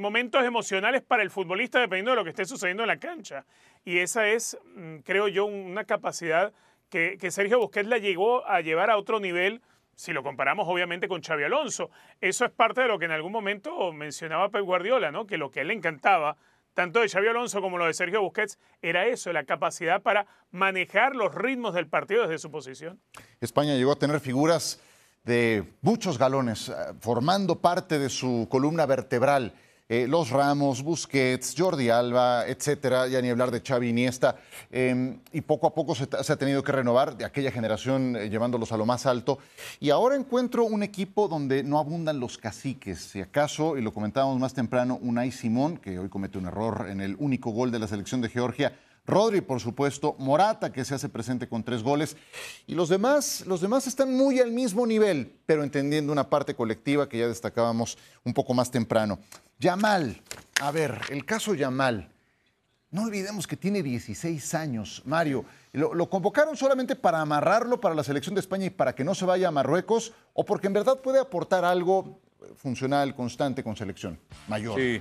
momentos 0.00 0.44
emocionales 0.44 1.02
para 1.02 1.22
el 1.22 1.30
futbolista 1.30 1.78
dependiendo 1.78 2.12
de 2.12 2.16
lo 2.16 2.24
que 2.24 2.30
esté 2.30 2.44
sucediendo 2.44 2.82
en 2.82 2.88
la 2.88 2.98
cancha. 2.98 3.44
Y 3.84 3.98
esa 3.98 4.28
es, 4.28 4.58
mm, 4.74 4.98
creo 4.98 5.28
yo, 5.28 5.46
una 5.46 5.84
capacidad 5.84 6.52
que, 6.90 7.16
que 7.18 7.30
Sergio 7.30 7.58
Busquets 7.58 7.88
la 7.88 7.98
llegó 7.98 8.46
a 8.46 8.60
llevar 8.60 8.90
a 8.90 8.96
otro 8.96 9.18
nivel 9.18 9.62
si 9.96 10.12
lo 10.12 10.22
comparamos 10.22 10.66
obviamente 10.68 11.08
con 11.08 11.22
Xavi 11.22 11.44
Alonso. 11.44 11.90
Eso 12.20 12.44
es 12.44 12.50
parte 12.50 12.82
de 12.82 12.88
lo 12.88 12.98
que 12.98 13.04
en 13.04 13.12
algún 13.12 13.32
momento 13.32 13.92
mencionaba 13.92 14.50
Pep 14.50 14.62
Guardiola, 14.62 15.10
¿no? 15.10 15.26
que 15.26 15.36
lo 15.36 15.50
que 15.50 15.60
a 15.60 15.62
él 15.62 15.68
le 15.68 15.74
encantaba 15.74 16.36
tanto 16.74 17.00
de 17.00 17.08
Xavi 17.08 17.28
Alonso 17.28 17.60
como 17.60 17.78
lo 17.78 17.86
de 17.86 17.94
Sergio 17.94 18.20
Busquets, 18.20 18.58
era 18.82 19.06
eso, 19.06 19.32
la 19.32 19.44
capacidad 19.44 20.02
para 20.02 20.26
manejar 20.50 21.14
los 21.14 21.34
ritmos 21.34 21.74
del 21.74 21.86
partido 21.86 22.22
desde 22.22 22.38
su 22.38 22.50
posición. 22.50 23.00
España 23.40 23.74
llegó 23.74 23.92
a 23.92 23.96
tener 23.96 24.20
figuras 24.20 24.80
de 25.22 25.64
muchos 25.80 26.18
galones, 26.18 26.68
eh, 26.68 26.72
formando 27.00 27.60
parte 27.60 27.98
de 27.98 28.10
su 28.10 28.46
columna 28.50 28.86
vertebral. 28.86 29.54
Eh, 29.86 30.06
los 30.08 30.30
Ramos, 30.30 30.82
Busquets, 30.82 31.54
Jordi 31.58 31.90
Alba, 31.90 32.46
etcétera, 32.46 33.06
ya 33.06 33.20
ni 33.20 33.28
hablar 33.28 33.50
de 33.50 33.60
Xavi 33.60 33.90
Iniesta, 33.90 34.36
em, 34.70 35.20
y 35.30 35.42
poco 35.42 35.66
a 35.66 35.74
poco 35.74 35.94
se, 35.94 36.04
ha 36.04 36.36
tenido 36.36 36.62
que 36.62 36.72
renovar 36.72 37.18
de 37.18 37.26
aquella 37.26 37.50
generación 37.50 38.16
eh, 38.16 38.30
llevándolos 38.30 38.72
a 38.72 38.78
lo 38.78 38.86
más 38.86 39.04
alto. 39.04 39.38
Y 39.80 39.90
ahora 39.90 40.16
encuentro 40.16 40.64
un 40.64 40.82
equipo 40.82 41.28
donde 41.28 41.62
no 41.62 41.78
abundan 41.78 42.18
los 42.18 42.38
caciques. 42.38 42.98
Si 42.98 43.20
acaso, 43.20 43.76
y 43.76 43.82
lo 43.82 43.92
comentábamos 43.92 44.38
más 44.38 44.54
temprano, 44.54 44.98
Unai 45.02 45.30
Simón, 45.30 45.76
que 45.76 45.98
hoy 45.98 46.08
comete 46.08 46.38
un 46.38 46.46
error 46.46 46.86
en 46.88 47.02
el 47.02 47.14
único 47.18 47.50
gol 47.50 47.70
de 47.70 47.78
la 47.78 47.86
selección 47.86 48.22
de 48.22 48.30
Georgia, 48.30 48.72
Rodri, 49.06 49.40
por 49.40 49.60
supuesto, 49.60 50.16
Morata, 50.18 50.72
que 50.72 50.84
se 50.84 50.94
hace 50.94 51.08
presente 51.08 51.48
con 51.48 51.62
tres 51.62 51.82
goles, 51.82 52.16
y 52.66 52.74
los 52.74 52.88
demás, 52.88 53.44
los 53.46 53.60
demás 53.60 53.86
están 53.86 54.14
muy 54.14 54.40
al 54.40 54.50
mismo 54.50 54.86
nivel, 54.86 55.36
pero 55.46 55.62
entendiendo 55.62 56.12
una 56.12 56.30
parte 56.30 56.54
colectiva 56.54 57.08
que 57.08 57.18
ya 57.18 57.28
destacábamos 57.28 57.98
un 58.24 58.32
poco 58.32 58.54
más 58.54 58.70
temprano. 58.70 59.18
Yamal, 59.58 60.22
a 60.60 60.70
ver, 60.70 61.00
el 61.10 61.24
caso 61.24 61.54
Yamal, 61.54 62.10
no 62.90 63.02
olvidemos 63.02 63.46
que 63.46 63.56
tiene 63.56 63.82
16 63.82 64.54
años, 64.54 65.02
Mario. 65.04 65.44
¿Lo, 65.72 66.08
convocaron 66.08 66.56
solamente 66.56 66.94
para 66.94 67.20
amarrarlo 67.20 67.80
para 67.80 67.94
la 67.94 68.04
selección 68.04 68.34
de 68.34 68.40
España 68.40 68.66
y 68.66 68.70
para 68.70 68.94
que 68.94 69.02
no 69.02 69.14
se 69.14 69.24
vaya 69.24 69.48
a 69.48 69.50
Marruecos? 69.50 70.12
¿O 70.32 70.44
porque 70.44 70.68
en 70.68 70.74
verdad 70.74 71.00
puede 71.00 71.18
aportar 71.18 71.64
algo 71.64 72.20
funcional, 72.56 73.14
constante 73.14 73.62
con 73.62 73.76
selección 73.76 74.18
mayor. 74.48 74.78
Sí, 74.78 75.00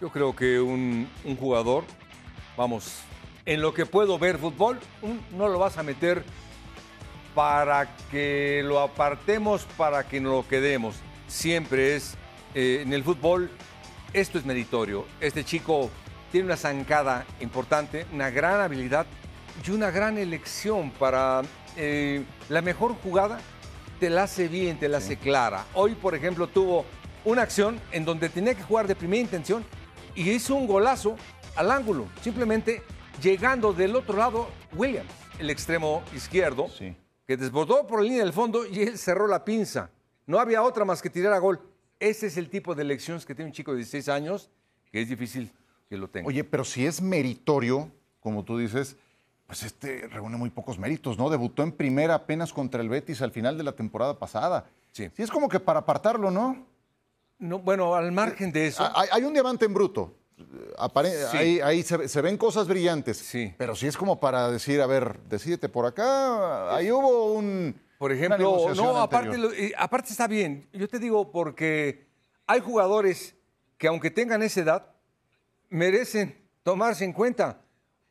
yo 0.00 0.10
creo 0.10 0.34
que 0.34 0.60
un, 0.60 1.08
un 1.24 1.36
jugador, 1.36 1.84
vamos, 2.56 3.00
en 3.46 3.60
lo 3.60 3.72
que 3.74 3.86
puedo 3.86 4.18
ver 4.18 4.38
fútbol, 4.38 4.78
no 5.36 5.48
lo 5.48 5.58
vas 5.58 5.78
a 5.78 5.82
meter 5.82 6.24
para 7.34 7.96
que 8.10 8.62
lo 8.64 8.80
apartemos, 8.80 9.64
para 9.76 10.06
que 10.06 10.20
nos 10.20 10.32
lo 10.32 10.48
quedemos. 10.48 10.96
Siempre 11.28 11.96
es, 11.96 12.14
eh, 12.54 12.80
en 12.82 12.92
el 12.92 13.04
fútbol, 13.04 13.50
esto 14.12 14.38
es 14.38 14.44
meritorio. 14.44 15.06
Este 15.20 15.44
chico 15.44 15.90
tiene 16.32 16.46
una 16.46 16.56
zancada 16.56 17.24
importante, 17.40 18.06
una 18.12 18.30
gran 18.30 18.60
habilidad 18.60 19.06
y 19.64 19.70
una 19.70 19.90
gran 19.90 20.18
elección 20.18 20.90
para 20.90 21.42
eh, 21.76 22.24
la 22.48 22.62
mejor 22.62 22.94
jugada. 23.02 23.40
Te 23.98 24.10
la 24.10 24.24
hace 24.24 24.48
bien, 24.48 24.78
te 24.78 24.88
la 24.88 24.98
hace 24.98 25.16
clara. 25.16 25.66
Hoy, 25.74 25.94
por 25.94 26.14
ejemplo, 26.14 26.46
tuvo 26.46 26.84
una 27.24 27.42
acción 27.42 27.80
en 27.92 28.04
donde 28.04 28.28
tenía 28.28 28.54
que 28.54 28.62
jugar 28.62 28.86
de 28.86 28.94
primera 28.94 29.20
intención 29.20 29.64
y 30.14 30.30
hizo 30.30 30.54
un 30.54 30.66
golazo 30.66 31.16
al 31.54 31.70
ángulo, 31.70 32.06
simplemente 32.22 32.82
llegando 33.22 33.72
del 33.72 33.96
otro 33.96 34.16
lado 34.16 34.48
Williams, 34.74 35.10
el 35.38 35.50
extremo 35.50 36.02
izquierdo, 36.14 36.68
Sí. 36.68 36.96
que 37.26 37.36
desbordó 37.36 37.86
por 37.86 38.00
la 38.00 38.04
línea 38.04 38.24
del 38.24 38.32
fondo 38.32 38.66
y 38.66 38.80
él 38.80 38.98
cerró 38.98 39.26
la 39.26 39.44
pinza. 39.44 39.90
No 40.26 40.38
había 40.38 40.62
otra 40.62 40.84
más 40.84 41.02
que 41.02 41.10
tirar 41.10 41.32
a 41.32 41.38
gol. 41.38 41.60
Ese 41.98 42.26
es 42.28 42.36
el 42.36 42.48
tipo 42.48 42.74
de 42.74 42.82
elecciones 42.82 43.26
que 43.26 43.34
tiene 43.34 43.50
un 43.50 43.52
chico 43.54 43.72
de 43.72 43.78
16 43.78 44.08
años, 44.08 44.50
que 44.90 45.00
es 45.02 45.08
difícil 45.08 45.50
que 45.88 45.96
lo 45.96 46.08
tenga. 46.08 46.28
Oye, 46.28 46.44
pero 46.44 46.64
si 46.64 46.86
es 46.86 47.00
meritorio, 47.02 47.90
como 48.20 48.44
tú 48.44 48.56
dices, 48.58 48.96
pues 49.46 49.62
este 49.64 50.06
reúne 50.08 50.36
muy 50.36 50.50
pocos 50.50 50.78
méritos, 50.78 51.18
¿no? 51.18 51.28
Debutó 51.28 51.62
en 51.62 51.72
primera 51.72 52.14
apenas 52.14 52.52
contra 52.52 52.80
el 52.80 52.88
Betis 52.88 53.20
al 53.22 53.32
final 53.32 53.58
de 53.58 53.64
la 53.64 53.72
temporada 53.72 54.18
pasada. 54.18 54.66
Sí. 54.92 55.10
Sí, 55.16 55.22
es 55.22 55.30
como 55.30 55.48
que 55.48 55.60
para 55.60 55.80
apartarlo, 55.80 56.30
¿no? 56.30 56.64
No, 57.38 57.58
bueno, 57.58 57.94
al 57.94 58.12
margen 58.12 58.52
de 58.52 58.66
eso, 58.68 58.86
Hay, 58.94 59.08
hay 59.12 59.22
un 59.24 59.32
diamante 59.32 59.64
en 59.64 59.74
bruto. 59.74 60.14
Apare- 60.78 61.10
Sí. 61.30 61.36
Ahí, 61.36 61.60
ahí 61.60 61.82
se, 61.82 62.08
se 62.08 62.20
ven 62.22 62.36
cosas 62.36 62.66
brillantes. 62.68 63.16
Sí. 63.18 63.54
Pero 63.58 63.74
sí 63.76 63.86
es 63.86 63.96
como 63.96 64.18
para 64.20 64.50
decir, 64.50 64.80
a 64.80 64.86
ver, 64.86 65.18
decídete 65.28 65.68
por 65.68 65.86
acá. 65.86 66.74
Ahí 66.74 66.90
hubo 66.90 67.32
un. 67.34 67.74
por 67.98 68.12
ejemplo, 68.12 68.38
no, 68.76 68.82
aparte, 69.02 69.36
lo- 69.38 69.50
aparte 69.76 70.10
está 70.10 70.26
bien. 70.26 70.68
Yo 70.72 70.88
te 70.88 70.98
digo 70.98 71.30
porque 71.30 72.06
hay 72.46 72.60
jugadores 72.60 73.34
que 73.78 73.86
aunque 73.88 74.10
tengan 74.10 74.42
esa 74.42 74.60
edad, 74.60 74.86
merecen 75.68 76.36
tomarse 76.62 77.04
en 77.04 77.12
cuenta. 77.12 77.60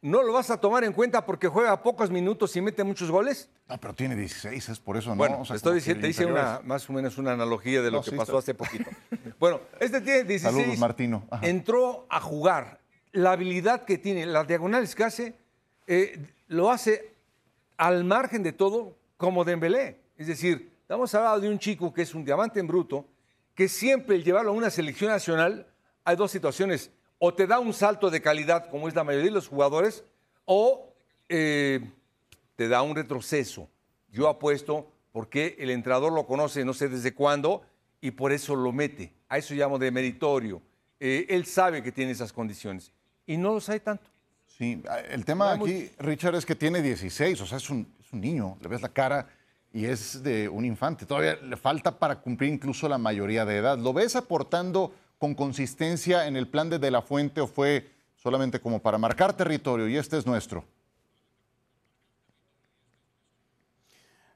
¿No 0.02 0.24
lo 0.24 0.32
vas 0.34 0.50
a 0.50 0.58
tomar 0.60 0.84
en 0.84 0.94
cuenta 0.94 1.26
porque 1.26 1.48
juega 1.48 1.84
pocos 1.84 2.10
minutos 2.10 2.56
y 2.56 2.62
mete 2.62 2.84
muchos 2.84 3.12
goles? 3.12 3.50
No, 3.70 3.78
pero 3.78 3.94
tiene 3.94 4.16
16, 4.16 4.70
es 4.70 4.80
por 4.80 4.98
eso, 4.98 5.10
¿no? 5.12 5.16
Bueno, 5.16 5.42
O 5.42 5.46
sea, 5.46 5.54
te 5.54 5.58
estoy 5.58 5.76
diciendo, 5.76 6.02
te 6.02 6.10
hice 6.10 6.26
una, 6.26 6.60
más 6.64 6.90
o 6.90 6.94
menos 6.94 7.18
una 7.20 7.34
analogía 7.34 7.82
de 7.84 7.92
lo 7.92 7.98
No, 7.98 8.04
que 8.04 8.10
sí, 8.10 8.16
pasó 8.18 8.40
está- 8.40 8.52
hace 8.52 8.54
poquito. 8.56 8.90
bueno, 9.40 9.62
este 9.80 10.02
tiene 10.02 10.24
16. 10.24 10.42
Saludos, 10.42 10.78
Martino. 10.80 11.28
Ajá. 11.30 11.48
Entró 11.48 12.08
a 12.10 12.20
jugar. 12.20 12.80
La 13.12 13.32
habilidad 13.34 13.86
que 13.86 13.98
tiene, 14.00 14.26
las 14.26 14.48
diagonales 14.48 14.96
que 14.96 15.04
hace, 15.04 15.36
eh, 15.88 16.20
lo 16.48 16.72
hace 16.72 17.14
al 17.78 18.04
margen 18.06 18.42
de 18.44 18.54
todo 18.54 18.98
como 19.18 19.46
Dembélé. 19.46 20.00
Es 20.18 20.28
decir, 20.28 20.72
estamos 20.82 21.14
hablando 21.14 21.40
de 21.42 21.50
un 21.50 21.60
chico 21.60 21.94
que 21.94 22.02
es 22.02 22.14
un 22.16 22.26
diamante 22.26 22.60
en 22.60 22.68
bruto, 22.68 23.06
que 23.54 23.68
siempre 23.68 24.16
el 24.16 24.24
llevarlo 24.24 24.52
a 24.52 24.54
una 24.56 24.70
selección 24.72 25.12
nacional, 25.12 25.68
hay 26.04 26.16
dos 26.16 26.32
situaciones. 26.32 26.92
O 27.20 27.34
te 27.34 27.46
da 27.48 27.60
un 27.60 27.74
salto 27.74 28.10
de 28.10 28.22
calidad, 28.22 28.70
como 28.70 28.88
es 28.88 28.96
la 28.96 29.04
mayoría 29.04 29.26
de 29.30 29.36
los 29.36 29.48
jugadores, 29.48 30.04
o 30.46 30.94
eh, 31.28 31.82
te 32.60 32.68
da 32.68 32.82
un 32.82 32.94
retroceso. 32.94 33.70
Yo 34.12 34.28
apuesto 34.28 34.92
porque 35.14 35.56
el 35.60 35.70
entrenador 35.70 36.12
lo 36.12 36.28
conoce 36.28 36.66
no 36.66 36.74
sé 36.74 36.90
desde 36.90 37.14
cuándo 37.14 37.62
y 38.02 38.12
por 38.12 38.34
eso 38.34 38.54
lo 38.54 38.74
mete. 38.74 39.14
A 39.30 39.38
eso 39.38 39.54
llamo 39.54 39.80
de 39.80 39.90
meritorio. 39.92 40.62
Eh, 41.00 41.26
él 41.30 41.46
sabe 41.46 41.82
que 41.82 41.94
tiene 41.94 42.12
esas 42.12 42.34
condiciones 42.34 42.92
y 43.26 43.38
no 43.38 43.54
los 43.54 43.70
hay 43.70 43.80
tanto. 43.80 44.10
Sí, 44.46 44.84
el 45.10 45.24
tema 45.24 45.46
Vamos. 45.46 45.70
aquí, 45.70 45.90
Richard, 46.00 46.36
es 46.36 46.46
que 46.46 46.54
tiene 46.54 46.82
16, 46.82 47.40
o 47.40 47.46
sea, 47.46 47.60
es 47.60 47.70
un, 47.70 47.88
es 47.98 48.12
un 48.12 48.20
niño, 48.20 48.58
le 48.60 48.68
ves 48.68 48.82
la 48.82 48.90
cara 48.90 49.30
y 49.72 49.86
es 49.86 50.22
de 50.22 50.50
un 50.50 50.66
infante. 50.66 51.06
Todavía 51.06 51.38
le 51.38 51.56
falta 51.56 51.98
para 51.98 52.20
cumplir 52.20 52.52
incluso 52.52 52.90
la 52.90 52.98
mayoría 52.98 53.46
de 53.46 53.56
edad. 53.56 53.78
¿Lo 53.78 53.94
ves 53.94 54.18
aportando 54.18 54.94
con 55.18 55.34
consistencia 55.34 56.28
en 56.28 56.36
el 56.36 56.50
plan 56.50 56.70
de 56.70 56.78
De 56.78 56.92
La 56.92 57.02
Fuente 57.02 57.40
o 57.40 57.48
fue 57.48 57.90
solamente 58.18 58.60
como 58.60 58.82
para 58.82 58.98
marcar 58.98 59.32
territorio 59.32 59.88
y 59.88 59.96
este 59.96 60.18
es 60.18 60.26
nuestro? 60.26 60.66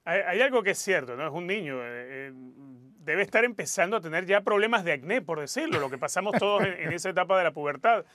Hay, 0.06 0.42
algo 0.42 0.64
que 0.64 0.72
es 0.72 0.80
cierto, 0.80 1.16
¿no? 1.16 1.26
Es 1.26 1.34
un 1.34 1.48
niño. 1.48 1.82
eh, 1.82 2.30
eh, 2.30 2.32
debe 3.04 3.22
estar 3.22 3.44
empezando 3.44 3.98
a 3.98 4.02
tener 4.02 4.26
ya 4.26 4.42
problemas 4.42 4.84
de 4.84 4.94
acné, 4.94 5.22
por 5.22 5.40
decirlo, 5.40 5.80
lo 5.80 5.90
que 5.90 5.98
pasamos 5.98 6.38
todos 6.40 6.64
en, 6.64 6.94
esa 6.94 7.10
etapa 7.10 7.38
de 7.38 7.44
la 7.44 7.52
pubertad. 7.52 8.06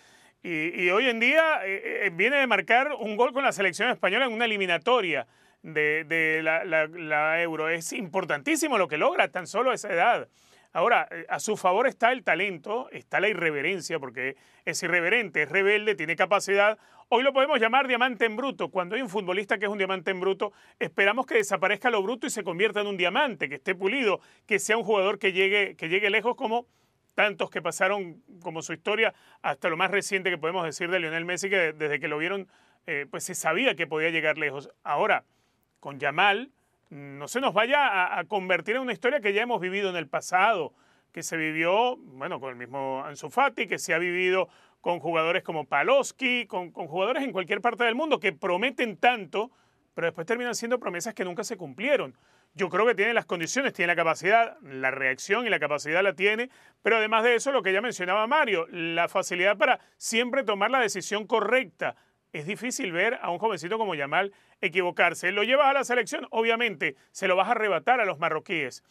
Y, 0.42 0.88
hoy 0.90 1.08
en 1.08 1.18
día 1.20 1.66
eh, 1.66 2.06
eh, 2.06 2.10
viene 2.12 2.36
de 2.36 2.46
marcar 2.46 2.92
un 2.98 3.16
gol 3.16 3.32
con 3.32 3.42
la 3.42 3.52
selección 3.52 3.90
española 3.90 4.26
en 4.26 4.32
una 4.32 4.44
eliminatoria 4.44 5.26
de, 5.62 6.40
la, 6.42 6.64
la- 6.64 7.42
Euro. 7.42 7.68
Es 7.68 7.92
importantísimo 7.92 8.78
lo 8.78 8.88
que 8.88 8.98
logra 8.98 9.28
tan 9.28 9.46
solo 9.46 9.72
a 9.72 9.74
esa 9.74 9.92
edad. 9.92 10.28
Ahora, 10.72 11.08
a 11.28 11.40
su 11.40 11.56
favor 11.56 11.88
está 11.88 12.12
el 12.12 12.22
talento, 12.22 12.88
está 12.92 13.20
la 13.20 13.28
irreverencia, 13.28 13.98
porque 13.98 14.36
es 14.64 14.82
irreverente, 14.82 15.42
es 15.42 15.48
rebelde, 15.50 15.96
tiene 15.96 16.14
capacidad. 16.14 16.78
Hoy 17.10 17.22
lo 17.22 17.32
podemos 17.32 17.58
llamar 17.58 17.88
diamante 17.88 18.26
en 18.26 18.36
bruto. 18.36 18.68
Cuando 18.68 18.94
hay 18.94 19.00
un 19.00 19.08
futbolista 19.08 19.56
que 19.56 19.64
es 19.64 19.70
un 19.70 19.78
diamante 19.78 20.10
en 20.10 20.20
bruto, 20.20 20.52
esperamos 20.78 21.24
que 21.24 21.36
desaparezca 21.36 21.88
lo 21.88 22.02
bruto 22.02 22.26
y 22.26 22.30
se 22.30 22.44
convierta 22.44 22.82
en 22.82 22.86
un 22.86 22.98
diamante, 22.98 23.48
que 23.48 23.54
esté 23.54 23.74
pulido, 23.74 24.20
que 24.46 24.58
sea 24.58 24.76
un 24.76 24.84
jugador 24.84 25.18
que 25.18 25.32
llegue, 25.32 25.74
que 25.74 25.88
llegue 25.88 26.10
lejos 26.10 26.36
como 26.36 26.66
tantos 27.14 27.48
que 27.48 27.62
pasaron 27.62 28.22
como 28.42 28.60
su 28.60 28.74
historia, 28.74 29.14
hasta 29.40 29.70
lo 29.70 29.78
más 29.78 29.90
reciente 29.90 30.28
que 30.28 30.36
podemos 30.36 30.66
decir 30.66 30.90
de 30.90 31.00
Lionel 31.00 31.24
Messi, 31.24 31.48
que 31.48 31.72
desde 31.72 31.98
que 31.98 32.08
lo 32.08 32.18
vieron, 32.18 32.46
eh, 32.86 33.06
pues 33.10 33.24
se 33.24 33.34
sabía 33.34 33.74
que 33.74 33.86
podía 33.86 34.10
llegar 34.10 34.36
lejos. 34.36 34.68
Ahora, 34.84 35.24
con 35.80 35.98
Yamal, 35.98 36.52
no 36.90 37.26
se 37.26 37.40
nos 37.40 37.54
vaya 37.54 37.86
a, 37.86 38.18
a 38.18 38.24
convertir 38.24 38.76
en 38.76 38.82
una 38.82 38.92
historia 38.92 39.20
que 39.20 39.32
ya 39.32 39.40
hemos 39.40 39.62
vivido 39.62 39.88
en 39.88 39.96
el 39.96 40.08
pasado, 40.08 40.74
que 41.10 41.22
se 41.22 41.38
vivió, 41.38 41.96
bueno, 41.96 42.38
con 42.38 42.50
el 42.50 42.56
mismo 42.56 43.02
Ansu 43.02 43.30
Fati, 43.30 43.66
que 43.66 43.78
se 43.78 43.94
ha 43.94 43.98
vivido 43.98 44.50
con 44.80 45.00
jugadores 45.00 45.42
como 45.42 45.64
Paloski, 45.64 46.46
con, 46.46 46.70
con 46.70 46.86
jugadores 46.86 47.22
en 47.22 47.32
cualquier 47.32 47.60
parte 47.60 47.84
del 47.84 47.94
mundo 47.94 48.20
que 48.20 48.32
prometen 48.32 48.96
tanto, 48.96 49.50
pero 49.94 50.06
después 50.06 50.26
terminan 50.26 50.54
siendo 50.54 50.78
promesas 50.78 51.14
que 51.14 51.24
nunca 51.24 51.44
se 51.44 51.56
cumplieron. 51.56 52.16
Yo 52.54 52.68
creo 52.68 52.86
que 52.86 52.94
tiene 52.94 53.14
las 53.14 53.26
condiciones, 53.26 53.72
tiene 53.72 53.88
la 53.88 53.96
capacidad, 53.96 54.56
la 54.62 54.90
reacción 54.90 55.46
y 55.46 55.50
la 55.50 55.58
capacidad 55.58 56.02
la 56.02 56.14
tiene, 56.14 56.50
pero 56.82 56.96
además 56.96 57.22
de 57.24 57.34
eso, 57.34 57.52
lo 57.52 57.62
que 57.62 57.72
ya 57.72 57.80
mencionaba 57.80 58.26
Mario, 58.26 58.66
la 58.70 59.08
facilidad 59.08 59.56
para 59.56 59.80
siempre 59.96 60.44
tomar 60.44 60.70
la 60.70 60.80
decisión 60.80 61.26
correcta. 61.26 61.94
Es 62.32 62.46
difícil 62.46 62.92
ver 62.92 63.18
a 63.22 63.30
un 63.30 63.38
jovencito 63.38 63.78
como 63.78 63.94
Yamal 63.94 64.32
equivocarse. 64.60 65.32
Lo 65.32 65.44
llevas 65.44 65.68
a 65.68 65.72
la 65.72 65.84
selección, 65.84 66.26
obviamente, 66.30 66.96
se 67.10 67.28
lo 67.28 67.36
vas 67.36 67.48
a 67.48 67.52
arrebatar 67.52 68.00
a 68.00 68.04
los 68.04 68.18
marroquíes. 68.18 68.84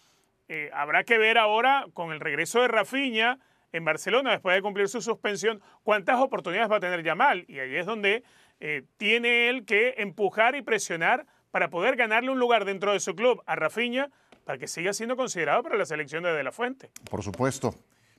Eh, 0.48 0.70
habrá 0.74 1.03
que 1.03 1.17
ver 1.17 1.38
ahora, 1.38 1.86
con 1.94 2.13
el 2.13 2.20
regreso 2.20 2.62
de 2.62 2.70
Rafinha 2.70 3.39
en 3.77 3.86
Barcelona, 3.86 4.31
después 4.31 4.55
de 4.55 4.62
cumplir 4.62 4.89
su 4.89 5.01
suspensión, 5.01 5.62
cuántas 5.84 6.19
oportunidades 6.19 6.69
va 6.69 6.77
a 6.77 6.79
tener 6.79 7.03
Yamal. 7.03 7.46
Y 7.48 7.60
ahí 7.60 7.75
es 7.75 7.86
donde 7.86 8.24
eh, 8.60 8.84
tiene 8.98 9.50
él 9.50 9.65
que 9.65 9.96
empujar 9.98 10.55
y 10.55 10.62
presionar 10.62 11.25
para 11.51 11.69
poder 11.69 11.96
ganarle 11.96 12.29
un 12.29 12.39
lugar 12.39 12.65
dentro 12.65 12.91
de 12.91 13.00
su 13.00 13.15
club 13.15 13.41
a 13.46 13.55
Rafinha 13.55 14.10
para 14.43 14.57
que 14.57 14.67
siga 14.67 14.93
siendo 14.93 15.15
considerado 15.15 15.63
para 15.63 15.77
la 15.77 15.86
selección 15.86 16.24
de 16.24 16.34
De 16.34 16.43
La 16.43 16.51
Fuente. 16.51 16.89
Por 17.10 17.24
supuesto. 17.24 17.75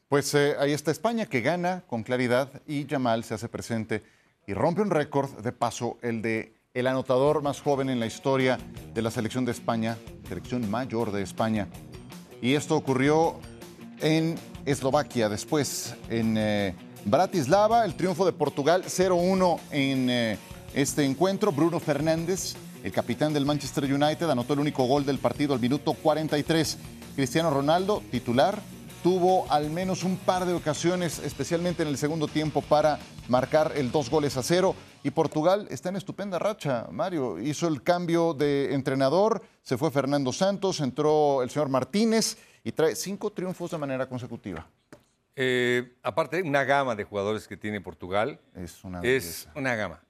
Pues 0.08 0.32
eh, 0.34 0.54
ahí 0.58 0.72
está 0.72 0.90
España 0.90 1.26
que 1.26 1.42
gana 1.42 1.82
con 1.86 2.02
claridad 2.02 2.62
y 2.66 2.86
Yamal 2.86 3.24
se 3.24 3.34
hace 3.34 3.48
presente 3.48 4.02
y 4.46 4.54
rompe 4.54 4.80
un 4.80 4.90
récord 4.90 5.30
de 5.42 5.52
paso, 5.52 5.98
el 6.00 6.22
de 6.22 6.54
el 6.74 6.86
anotador 6.86 7.42
más 7.42 7.60
joven 7.60 7.90
en 7.90 7.98
la 7.98 8.06
historia 8.06 8.58
de 8.94 9.02
la 9.02 9.10
selección 9.10 9.44
de 9.44 9.52
España, 9.52 9.96
selección 10.28 10.70
mayor 10.70 11.12
de 11.12 11.22
España. 11.22 11.66
Y 12.40 12.54
esto 12.54 12.76
ocurrió 12.76 13.40
en 14.00 14.36
Eslovaquia, 14.64 15.28
después 15.28 15.94
en 16.08 16.36
eh, 16.36 16.74
Bratislava, 17.04 17.84
el 17.84 17.94
triunfo 17.94 18.26
de 18.26 18.32
Portugal 18.32 18.84
0-1 18.84 19.58
en 19.70 20.10
eh, 20.10 20.38
este 20.74 21.04
encuentro. 21.04 21.52
Bruno 21.52 21.80
Fernández, 21.80 22.54
el 22.82 22.92
capitán 22.92 23.32
del 23.32 23.46
Manchester 23.46 23.84
United, 23.84 24.28
anotó 24.28 24.54
el 24.54 24.60
único 24.60 24.84
gol 24.84 25.06
del 25.06 25.18
partido 25.18 25.54
al 25.54 25.60
minuto 25.60 25.94
43. 25.94 26.78
Cristiano 27.16 27.50
Ronaldo, 27.50 28.02
titular, 28.10 28.60
tuvo 29.02 29.50
al 29.50 29.70
menos 29.70 30.04
un 30.04 30.16
par 30.16 30.44
de 30.44 30.52
ocasiones, 30.52 31.18
especialmente 31.20 31.82
en 31.82 31.88
el 31.88 31.98
segundo 31.98 32.28
tiempo, 32.28 32.60
para 32.62 32.98
marcar 33.28 33.72
el 33.76 33.90
dos 33.90 34.10
goles 34.10 34.36
a 34.36 34.42
cero. 34.42 34.74
Y 35.02 35.10
Portugal 35.10 35.66
está 35.70 35.88
en 35.88 35.96
estupenda 35.96 36.38
racha, 36.38 36.86
Mario. 36.90 37.38
Hizo 37.38 37.68
el 37.68 37.82
cambio 37.82 38.34
de 38.34 38.74
entrenador, 38.74 39.42
se 39.62 39.78
fue 39.78 39.90
Fernando 39.90 40.32
Santos, 40.32 40.80
entró 40.80 41.42
el 41.42 41.50
señor 41.50 41.68
Martínez 41.68 42.36
y 42.64 42.72
trae 42.72 42.94
cinco 42.94 43.30
triunfos 43.30 43.70
de 43.70 43.78
manera 43.78 44.08
consecutiva. 44.08 44.66
Eh, 45.36 45.96
aparte, 46.02 46.42
una 46.42 46.64
gama 46.64 46.96
de 46.96 47.04
jugadores 47.04 47.46
que 47.46 47.56
tiene 47.56 47.80
Portugal. 47.80 48.40
Es 48.54 48.82
una 48.82 49.00
Es 49.02 49.48
una 49.54 49.76
gama. 49.76 50.02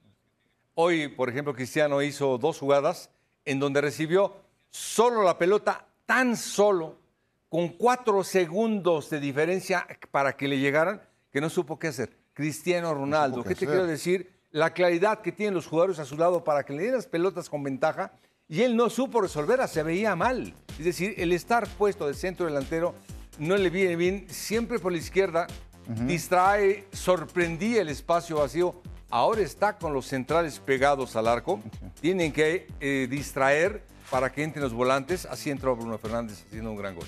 Hoy, 0.73 1.07
por 1.09 1.29
ejemplo, 1.29 1.53
Cristiano 1.53 2.01
hizo 2.01 2.37
dos 2.37 2.57
jugadas 2.57 3.11
en 3.45 3.59
donde 3.59 3.81
recibió 3.81 4.35
solo 4.69 5.23
la 5.23 5.37
pelota, 5.37 5.85
tan 6.05 6.35
solo, 6.35 6.97
con 7.49 7.69
cuatro 7.69 8.23
segundos 8.23 9.09
de 9.09 9.19
diferencia 9.19 9.85
para 10.11 10.35
que 10.35 10.47
le 10.47 10.57
llegaran, 10.59 11.01
que 11.31 11.41
no 11.41 11.49
supo 11.49 11.77
qué 11.77 11.87
hacer. 11.87 12.17
Cristiano 12.33 12.93
Ronaldo, 12.93 13.43
qué 13.43 13.49
¿qué 13.49 13.55
te 13.55 13.65
quiero 13.65 13.85
decir? 13.85 14.31
La 14.51 14.73
claridad 14.73 15.21
que 15.21 15.31
tienen 15.31 15.53
los 15.53 15.67
jugadores 15.67 15.99
a 15.99 16.05
su 16.05 16.17
lado 16.17 16.43
para 16.43 16.63
que 16.63 16.73
le 16.73 16.83
den 16.83 16.93
las 16.93 17.07
pelotas 17.07 17.49
con 17.49 17.61
ventaja 17.61 18.13
y 18.49 18.63
él 18.63 18.75
no 18.75 18.89
supo 18.89 19.21
resolverla, 19.21 19.67
se 19.67 19.83
veía 19.83 20.15
mal. 20.15 20.53
Es 20.79 20.85
decir, 20.85 21.13
el 21.17 21.31
estar 21.31 21.67
puesto 21.67 22.07
de 22.07 22.15
centro 22.15 22.47
delantero 22.47 22.95
no 23.37 23.55
le 23.55 23.69
viene 23.69 23.95
bien, 23.95 24.25
siempre 24.27 24.79
por 24.79 24.91
la 24.91 24.97
izquierda, 24.97 25.47
distrae, 26.05 26.85
sorprendía 26.91 27.81
el 27.81 27.89
espacio 27.89 28.37
vacío. 28.37 28.81
Ahora 29.11 29.41
está 29.41 29.77
con 29.77 29.93
los 29.93 30.07
centrales 30.07 30.59
pegados 30.59 31.15
al 31.15 31.27
arco, 31.27 31.61
tienen 32.01 32.31
que 32.31 32.67
eh, 32.79 33.07
distraer 33.09 33.83
para 34.09 34.31
que 34.31 34.43
entren 34.43 34.63
los 34.63 34.73
volantes, 34.73 35.25
así 35.25 35.51
entró 35.51 35.75
Bruno 35.75 35.97
Fernández 35.99 36.43
haciendo 36.47 36.71
un 36.71 36.77
gran 36.77 36.95
gol. 36.95 37.05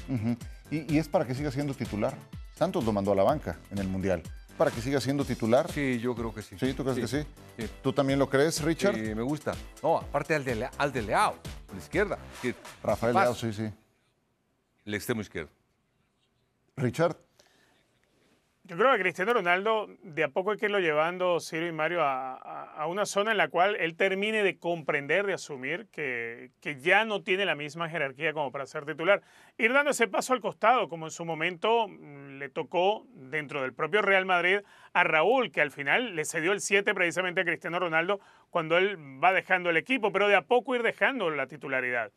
Y, 0.69 0.93
y 0.93 0.99
es 0.99 1.07
para 1.07 1.25
que 1.25 1.33
siga 1.33 1.51
siendo 1.51 1.73
titular. 1.73 2.15
Santos 2.55 2.85
lo 2.85 2.93
mandó 2.93 3.11
a 3.13 3.15
la 3.15 3.23
banca 3.23 3.57
en 3.71 3.79
el 3.79 3.87
Mundial. 3.87 4.21
Para 4.61 4.69
que 4.69 4.79
siga 4.79 5.01
siendo 5.01 5.25
titular. 5.25 5.71
Sí, 5.71 5.97
yo 5.97 6.13
creo 6.13 6.31
que 6.31 6.43
sí. 6.43 6.55
¿Sí? 6.59 6.73
¿Tú 6.75 6.83
crees 6.83 6.99
que 6.99 7.07
sí? 7.07 7.25
sí. 7.57 7.67
¿Tú 7.81 7.91
también 7.93 8.19
lo 8.19 8.29
crees, 8.29 8.61
Richard? 8.61 8.93
Sí, 8.93 9.15
me 9.15 9.23
gusta. 9.23 9.55
No, 9.81 9.97
aparte 9.97 10.35
al 10.35 10.45
de, 10.45 10.69
al 10.77 10.93
de 10.93 11.01
Leao, 11.01 11.33
por 11.65 11.75
la 11.77 11.81
izquierda. 11.81 12.19
Rafael 12.83 13.15
Leao, 13.15 13.33
sí, 13.33 13.51
sí. 13.53 13.67
El 14.85 14.93
extremo 14.93 15.21
izquierdo. 15.21 15.49
Richard, 16.77 17.17
Yo 18.63 18.77
creo 18.77 18.91
que 18.91 18.99
Cristiano 18.99 19.33
Ronaldo 19.33 19.89
de 20.03 20.23
a 20.23 20.29
poco 20.29 20.51
hay 20.51 20.57
que 20.57 20.67
irlo 20.67 20.79
llevando, 20.79 21.39
Ciro 21.39 21.65
y 21.65 21.71
Mario, 21.71 22.01
a, 22.03 22.85
una 22.87 23.07
zona 23.07 23.31
en 23.31 23.37
la 23.37 23.47
cual 23.47 23.75
él 23.77 23.95
termine 23.95 24.43
de 24.43 24.59
comprender, 24.59 25.25
de 25.25 25.33
asumir 25.33 25.87
que, 25.91 26.51
que 26.61 26.79
ya 26.79 27.03
no 27.03 27.23
tiene 27.23 27.45
la 27.45 27.55
misma 27.55 27.89
jerarquía 27.89 28.33
como 28.33 28.51
para 28.51 28.67
ser 28.67 28.85
titular. 28.85 29.23
Ir 29.57 29.73
dando 29.73 29.89
ese 29.89 30.07
paso 30.07 30.33
al 30.33 30.41
costado, 30.41 30.89
como 30.89 31.07
en 31.07 31.11
su 31.11 31.25
momento 31.25 31.87
mm, 31.87 32.37
le 32.37 32.49
tocó 32.49 33.07
dentro 33.13 33.63
del 33.63 33.73
propio 33.73 34.03
Real 34.03 34.27
Madrid 34.27 34.59
a 34.93 35.03
Raúl, 35.03 35.51
que 35.51 35.61
al 35.61 35.71
final 35.71 36.15
le 36.15 36.23
cedió 36.23 36.51
el 36.51 36.61
7 36.61 36.93
precisamente 36.93 37.41
a 37.41 37.45
Cristiano 37.45 37.79
Ronaldo 37.79 38.19
cuando 38.51 38.77
él 38.77 38.95
va 39.23 39.33
dejando 39.33 39.71
el 39.71 39.77
equipo, 39.77 40.11
pero 40.11 40.27
de 40.27 40.35
a 40.35 40.43
poco 40.43 40.75
ir 40.75 40.83
dejando 40.83 41.31
la 41.31 41.47
titularidad. 41.47 42.11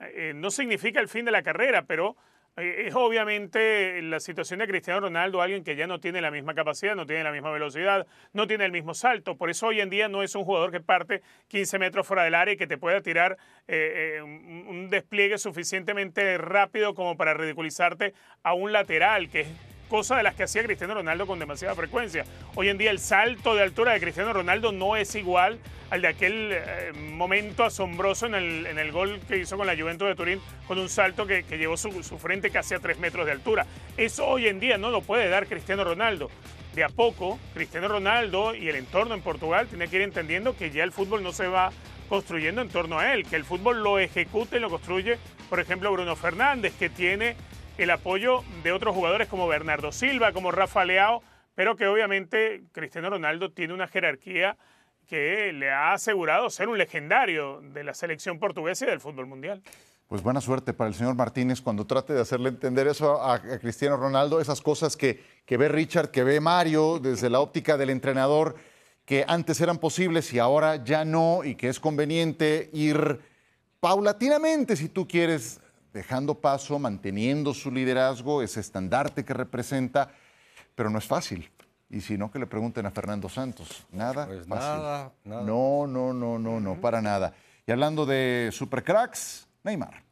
Eh, 0.00 0.32
no 0.34 0.50
significa 0.50 1.00
el 1.00 1.08
fin 1.08 1.24
de 1.24 1.30
la 1.30 1.42
carrera, 1.42 1.86
pero 1.86 2.16
es 2.56 2.94
obviamente 2.94 4.00
la 4.02 4.18
situación 4.18 4.60
de 4.60 4.66
Cristiano 4.66 5.00
Ronaldo, 5.00 5.42
alguien 5.42 5.62
que 5.62 5.76
ya 5.76 5.86
no 5.86 6.00
tiene 6.00 6.22
la 6.22 6.30
misma 6.30 6.54
capacidad, 6.54 6.96
no 6.96 7.04
tiene 7.04 7.22
la 7.22 7.32
misma 7.32 7.50
velocidad, 7.50 8.06
no 8.32 8.46
tiene 8.46 8.64
el 8.64 8.72
mismo 8.72 8.94
salto. 8.94 9.36
Por 9.36 9.50
eso 9.50 9.66
hoy 9.66 9.80
en 9.80 9.90
día 9.90 10.08
no 10.08 10.22
es 10.22 10.34
un 10.34 10.44
jugador 10.44 10.70
que 10.70 10.80
parte 10.80 11.22
15 11.48 11.78
metros 11.78 12.06
fuera 12.06 12.24
del 12.24 12.34
área 12.34 12.54
y 12.54 12.56
que 12.56 12.66
te 12.66 12.78
pueda 12.78 13.02
tirar 13.02 13.36
eh, 13.68 14.16
eh, 14.16 14.22
un 14.22 14.88
despliegue 14.88 15.36
suficientemente 15.36 16.38
rápido 16.38 16.94
como 16.94 17.16
para 17.16 17.34
ridiculizarte 17.34 18.14
a 18.42 18.54
un 18.54 18.72
lateral, 18.72 19.28
que 19.28 19.40
es 19.40 19.48
cosa 19.88 20.16
de 20.16 20.22
las 20.22 20.34
que 20.34 20.44
hacía 20.44 20.64
Cristiano 20.64 20.94
Ronaldo 20.94 21.26
con 21.26 21.38
demasiada 21.38 21.74
frecuencia. 21.74 22.24
Hoy 22.54 22.68
en 22.68 22.78
día 22.78 22.90
el 22.90 22.98
salto 22.98 23.54
de 23.54 23.62
altura 23.62 23.92
de 23.92 24.00
Cristiano 24.00 24.32
Ronaldo 24.32 24.72
no 24.72 24.96
es 24.96 25.14
igual 25.14 25.58
al 25.90 26.02
de 26.02 26.08
aquel 26.08 26.50
eh, 26.52 26.92
momento 26.94 27.64
asombroso 27.64 28.26
en 28.26 28.34
el, 28.34 28.66
en 28.66 28.78
el 28.78 28.90
gol 28.90 29.20
que 29.28 29.38
hizo 29.38 29.56
con 29.56 29.66
la 29.66 29.76
Juventus 29.76 30.08
de 30.08 30.14
Turín, 30.14 30.40
con 30.66 30.78
un 30.78 30.88
salto 30.88 31.26
que, 31.26 31.42
llevó 31.42 31.76
su, 31.76 32.02
su 32.02 32.18
frente 32.18 32.50
casi 32.50 32.74
a 32.74 32.80
tres 32.80 32.98
metros 32.98 33.26
de 33.26 33.32
altura. 33.32 33.66
Eso 33.96 34.26
hoy 34.26 34.48
en 34.48 34.60
día 34.60 34.78
no 34.78 34.90
lo 34.90 35.00
puede 35.02 35.28
dar 35.28 35.46
Cristiano 35.46 35.84
Ronaldo. 35.84 36.30
De 36.74 36.84
a 36.84 36.88
poco, 36.88 37.38
Cristiano 37.54 37.88
Ronaldo 37.88 38.54
y 38.54 38.68
el 38.68 38.76
entorno 38.76 39.14
en 39.14 39.22
Portugal 39.22 39.66
tiene 39.68 39.88
que 39.88 39.96
ir 39.96 40.02
entendiendo 40.02 40.56
que 40.56 40.70
ya 40.70 40.84
el 40.84 40.92
fútbol 40.92 41.22
no 41.22 41.32
se 41.32 41.46
va 41.46 41.70
construyendo 42.08 42.60
en 42.60 42.68
torno 42.68 42.98
a 42.98 43.14
él, 43.14 43.26
que 43.26 43.36
el 43.36 43.44
fútbol 43.44 43.82
lo 43.82 43.98
ejecuta 43.98 44.56
y 44.56 44.60
lo 44.60 44.70
construye, 44.70 45.18
por 45.48 45.58
ejemplo, 45.58 45.90
Bruno 45.90 46.16
Fernández, 46.16 46.74
que 46.78 46.90
tiene 46.90 47.36
el 47.78 47.90
apoyo 47.90 48.42
de 48.62 48.72
otros 48.72 48.94
jugadores 48.94 49.28
como 49.28 49.46
Bernardo 49.46 49.92
Silva, 49.92 50.32
como 50.32 50.50
Rafa 50.50 50.84
Leao, 50.84 51.22
pero 51.54 51.76
que 51.76 51.86
obviamente 51.86 52.62
Cristiano 52.72 53.10
Ronaldo 53.10 53.50
tiene 53.50 53.74
una 53.74 53.86
jerarquía 53.86 54.56
que 55.06 55.52
le 55.52 55.70
ha 55.70 55.92
asegurado 55.92 56.50
ser 56.50 56.68
un 56.68 56.78
legendario 56.78 57.60
de 57.60 57.84
la 57.84 57.94
selección 57.94 58.38
portuguesa 58.38 58.86
y 58.86 58.88
del 58.88 59.00
fútbol 59.00 59.26
mundial. 59.26 59.62
pues 60.08 60.22
buena 60.22 60.40
suerte 60.40 60.72
para 60.72 60.88
el 60.88 60.94
señor 60.94 61.14
Martínez 61.14 61.60
cuando 61.60 61.86
trate 61.86 62.12
de 62.12 62.20
hacerle 62.20 62.48
entender 62.48 62.86
eso 62.86 63.20
a, 63.20 63.34
a 63.34 63.58
Cristiano 63.58 63.96
Ronaldo, 63.96 64.40
esas 64.40 64.60
cosas 64.60 64.96
que, 64.96 65.22
que 65.44 65.56
ve 65.56 65.68
Richard, 65.68 66.10
que 66.10 66.24
ve 66.24 66.40
Mario 66.40 66.98
desde 66.98 67.28
la 67.30 67.40
óptica 67.40 67.76
del 67.76 67.90
entrenador, 67.90 68.56
que 69.04 69.24
antes 69.28 69.60
eran 69.60 69.78
posibles 69.78 70.32
y 70.32 70.38
ahora 70.38 70.82
ya 70.84 71.04
no, 71.04 71.44
y 71.44 71.54
que 71.54 71.68
es 71.68 71.78
conveniente 71.78 72.70
ir 72.72 73.20
paulatinamente, 73.80 74.76
si 74.76 74.88
tú 74.88 75.06
quieres, 75.06 75.60
dejando 75.96 76.34
paso, 76.34 76.78
manteniendo 76.78 77.54
su 77.54 77.70
liderazgo, 77.70 78.42
ese 78.42 78.60
estandarte 78.60 79.24
que 79.24 79.32
representa, 79.32 80.10
pero 80.74 80.90
no 80.90 80.98
es 80.98 81.06
fácil. 81.06 81.50
Y 81.88 82.02
si 82.02 82.18
no, 82.18 82.30
que 82.30 82.38
le 82.38 82.46
pregunten 82.46 82.84
a 82.84 82.90
Fernando 82.90 83.30
Santos. 83.30 83.86
Nada 83.90 84.26
Pues 84.26 84.46
fácil. 84.46 84.82
nada, 84.82 85.12
nada. 85.24 85.42
No, 85.42 85.86
no, 85.86 86.12
no, 86.12 86.38
no, 86.38 86.60
no, 86.60 86.80
para 86.80 87.00
nada. 87.00 87.32
Y 87.66 87.72
hablando 87.72 88.04
de 88.04 88.50
supercracks, 88.52 89.48
Neymar. 89.64 90.04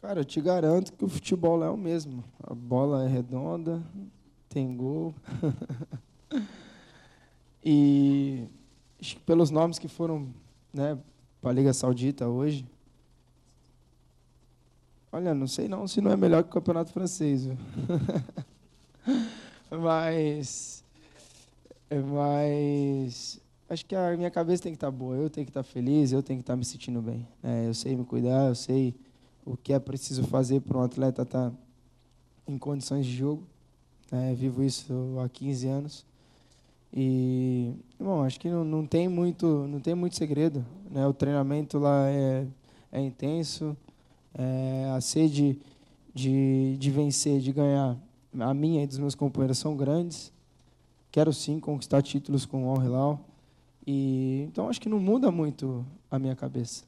Cara, 0.00 0.20
eu 0.20 0.24
te 0.24 0.40
garanto 0.40 0.92
que 0.92 1.04
o 1.04 1.08
futebol 1.08 1.62
é 1.64 1.68
o 1.68 1.76
mesmo. 1.76 2.22
A 2.44 2.54
bola 2.54 3.04
é 3.04 3.08
redonda, 3.08 3.82
tem 4.48 4.76
gol. 4.76 5.14
e 7.62 8.46
acho 9.00 9.16
que 9.16 9.22
pelos 9.22 9.50
nomes 9.50 9.78
que 9.80 9.88
foram 9.88 10.32
né, 10.72 10.96
para 11.42 11.50
a 11.50 11.54
Liga 11.54 11.72
Saudita 11.72 12.28
hoje. 12.28 12.64
Olha, 15.12 15.34
não 15.34 15.46
sei 15.46 15.68
não 15.68 15.88
se 15.88 16.00
não 16.00 16.10
é 16.10 16.16
melhor 16.16 16.42
que 16.42 16.50
o 16.50 16.52
Campeonato 16.52 16.92
Francês. 16.92 17.48
mas. 19.70 20.84
Mas. 22.12 23.40
Acho 23.68 23.86
que 23.86 23.94
a 23.94 24.16
minha 24.16 24.30
cabeça 24.30 24.62
tem 24.64 24.72
que 24.72 24.76
estar 24.76 24.90
boa, 24.90 25.16
eu 25.16 25.30
tenho 25.30 25.44
que 25.44 25.50
estar 25.50 25.62
feliz, 25.62 26.12
eu 26.12 26.22
tenho 26.22 26.38
que 26.38 26.42
estar 26.42 26.56
me 26.56 26.64
sentindo 26.64 27.00
bem. 27.00 27.26
né? 27.42 27.68
eu 27.68 27.74
sei 27.74 27.94
me 27.96 28.04
cuidar, 28.04 28.48
eu 28.48 28.54
sei 28.54 28.94
o 29.44 29.56
que 29.56 29.72
é 29.72 29.78
preciso 29.78 30.24
fazer 30.24 30.60
para 30.60 30.76
um 30.76 30.82
atleta 30.82 31.22
estar 31.22 31.52
em 32.48 32.58
condições 32.58 33.06
de 33.06 33.16
jogo. 33.16 33.44
né? 34.10 34.34
vivo 34.34 34.62
isso 34.62 35.16
há 35.24 35.28
15 35.28 35.68
anos. 35.68 36.06
E, 36.92 37.72
bom, 37.98 38.24
acho 38.24 38.40
que 38.40 38.48
não, 38.48 38.64
não 38.64 38.84
tem 38.84 39.08
muito, 39.08 39.46
não 39.68 39.78
tem 39.78 39.94
muito 39.94 40.16
segredo, 40.16 40.64
né? 40.90 41.06
O 41.06 41.12
treinamento 41.12 41.78
lá 41.78 42.08
é, 42.08 42.44
é 42.90 43.00
intenso, 43.00 43.76
é, 44.34 44.92
a 44.96 45.00
sede 45.00 45.58
de, 46.14 46.76
de 46.76 46.90
vencer, 46.90 47.40
de 47.40 47.52
ganhar, 47.52 47.96
a 48.38 48.54
minha 48.54 48.82
e 48.82 48.86
dos 48.86 48.98
meus 48.98 49.14
companheiros 49.14 49.58
são 49.58 49.76
grandes. 49.76 50.32
Quero 51.10 51.32
sim 51.32 51.58
conquistar 51.58 52.02
títulos 52.02 52.46
com 52.46 52.66
o 52.66 52.70
Al 52.70 52.84
Hilal. 52.84 53.20
E 53.86 54.44
então 54.48 54.68
acho 54.68 54.80
que 54.80 54.88
não 54.88 55.00
muda 55.00 55.30
muito 55.30 55.84
a 56.10 56.18
minha 56.18 56.36
cabeça. 56.36 56.84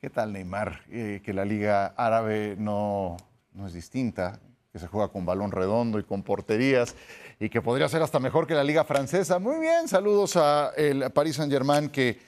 ¿Qué 0.00 0.08
tal 0.08 0.30
Neymar? 0.30 0.80
Eh, 0.88 1.20
que 1.22 1.32
la 1.34 1.44
liga 1.44 1.92
árabe 1.94 2.56
no 2.56 3.18
es 3.66 3.74
distinta, 3.74 4.40
que 4.72 4.78
se 4.78 4.86
juega 4.86 5.08
con 5.08 5.26
balón 5.26 5.52
redondo 5.52 5.98
y 5.98 6.04
con 6.04 6.22
porterías 6.22 6.94
y 7.38 7.50
que 7.50 7.60
podría 7.60 7.88
ser 7.88 8.00
hasta 8.00 8.18
mejor 8.18 8.46
que 8.46 8.54
la 8.54 8.64
liga 8.64 8.84
francesa. 8.84 9.38
Muy 9.38 9.60
bien, 9.60 9.88
saludos 9.88 10.36
a 10.36 10.70
el 10.76 11.10
Paris 11.10 11.36
Saint-Germain 11.36 11.90
que 11.90 12.18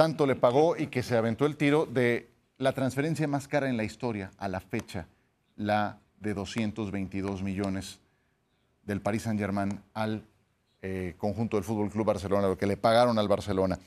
tanto 0.00 0.24
le 0.24 0.34
pagó 0.34 0.78
y 0.78 0.86
que 0.86 1.02
se 1.02 1.14
aventó 1.14 1.44
el 1.44 1.58
tiro 1.58 1.84
de 1.84 2.30
la 2.56 2.72
transferencia 2.72 3.28
más 3.28 3.46
cara 3.46 3.68
en 3.68 3.76
la 3.76 3.84
historia 3.84 4.30
a 4.38 4.48
la 4.48 4.58
fecha, 4.58 5.06
la 5.56 5.98
de 6.18 6.32
222 6.32 7.42
millones 7.42 8.00
del 8.82 9.02
Paris 9.02 9.24
Saint-Germain 9.24 9.78
al 9.92 10.24
eh, 10.80 11.16
conjunto 11.18 11.58
del 11.58 11.64
Fútbol 11.64 11.90
Club 11.90 12.06
Barcelona, 12.06 12.48
lo 12.48 12.56
que 12.56 12.66
le 12.66 12.78
pagaron 12.78 13.18
al 13.18 13.28
Barcelona. 13.28 13.78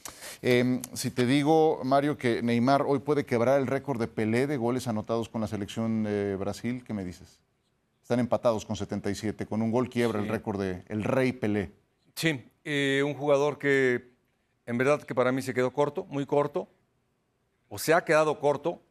Eh, 0.44 0.80
si 0.94 1.10
te 1.10 1.26
digo, 1.26 1.82
Mario, 1.84 2.16
que 2.16 2.44
Neymar 2.44 2.84
hoy 2.84 3.00
puede 3.00 3.26
quebrar 3.26 3.60
el 3.60 3.66
récord 3.66 4.00
de 4.00 4.06
Pelé 4.06 4.46
de 4.46 4.58
goles 4.58 4.88
anotados 4.88 5.30
con 5.30 5.42
la 5.42 5.48
selección 5.48 6.04
de 6.04 6.36
Brasil, 6.36 6.84
¿qué 6.86 6.94
me 6.94 7.04
dices? 7.04 7.40
Están 8.04 8.20
empatados 8.20 8.68
con 8.68 8.76
77, 8.76 9.48
con 9.48 9.64
un 9.64 9.72
gol 9.72 9.90
quiebra 9.90 10.20
el 10.20 10.28
récord 10.28 10.62
de 10.62 10.84
el 10.90 11.04
Rey 11.04 11.32
Pelé. 11.32 11.72
Sí, 12.14 12.40
eh, 12.64 13.02
un 13.04 13.16
jugador 13.16 13.58
que 13.58 14.13
en 14.66 14.78
verdad 14.78 15.04
que 15.04 15.16
para 15.16 15.32
mí 15.32 15.42
se 15.42 15.54
quedó 15.54 15.72
corto, 15.72 16.06
muy 16.06 16.26
corto, 16.26 16.68
o 17.70 17.78
se 17.78 17.94
ha 17.94 18.04
quedado 18.04 18.40
corto, 18.40 18.82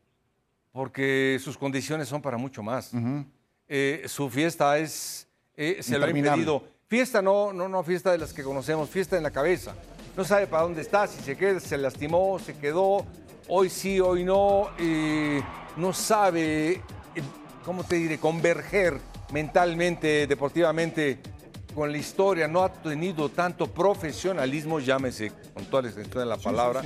porque 0.72 1.38
sus 1.42 1.56
condiciones 1.56 2.08
son 2.08 2.22
para 2.22 2.36
mucho 2.36 2.62
más. 2.62 2.92
Eh, 3.68 4.04
su 4.06 4.28
fiesta 4.28 4.78
es, 4.78 5.28
eh, 5.56 5.78
se 5.80 5.98
lo 5.98 6.06
ha 6.06 6.10
impedido. 6.10 6.64
Fiesta 6.86 7.22
no, 7.22 7.52
no, 7.52 7.68
no 7.68 7.82
fiesta 7.82 8.12
de 8.12 8.18
las 8.18 8.32
que 8.32 8.42
conocemos, 8.42 8.90
fiesta 8.90 9.16
en 9.16 9.22
la 9.22 9.30
cabeza. 9.30 9.74
No 10.16 10.24
sabe 10.24 10.46
para 10.46 10.64
dónde 10.64 10.82
está, 10.82 11.06
si 11.06 11.22
se 11.22 11.36
queda, 11.36 11.58
se 11.58 11.78
lastimó, 11.78 12.38
se 12.38 12.54
quedó, 12.58 13.06
hoy 13.48 13.70
sí, 13.70 13.98
hoy 13.98 14.24
no, 14.24 14.68
eh, 14.78 15.42
no 15.76 15.94
sabe, 15.94 16.72
eh, 16.72 16.82
¿cómo 17.64 17.82
te 17.82 17.96
diré?, 17.96 18.18
converger 18.18 19.00
mentalmente, 19.32 20.26
deportivamente 20.26 21.18
con 21.74 21.90
la 21.90 21.98
historia, 21.98 22.48
no 22.48 22.62
ha 22.62 22.72
tenido 22.72 23.28
tanto 23.28 23.66
profesionalismo, 23.66 24.80
llámese 24.80 25.32
con 25.54 25.64
toda 25.64 25.82
la 25.82 25.88
extensión 25.88 26.20
de 26.20 26.26
la 26.26 26.36
palabra, 26.36 26.82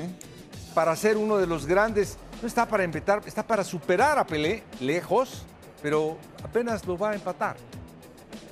para 0.74 0.94
ser 0.96 1.16
uno 1.16 1.38
de 1.38 1.46
los 1.46 1.66
grandes 1.66 2.18
no 2.40 2.48
está 2.48 2.66
para 2.66 2.84
empatar, 2.84 3.22
está 3.26 3.46
para 3.46 3.64
superar 3.64 4.18
a 4.18 4.26
Pelé, 4.26 4.62
lejos, 4.80 5.44
pero 5.82 6.18
apenas 6.42 6.86
lo 6.86 6.98
va 6.98 7.10
a 7.10 7.14
empatar. 7.14 7.56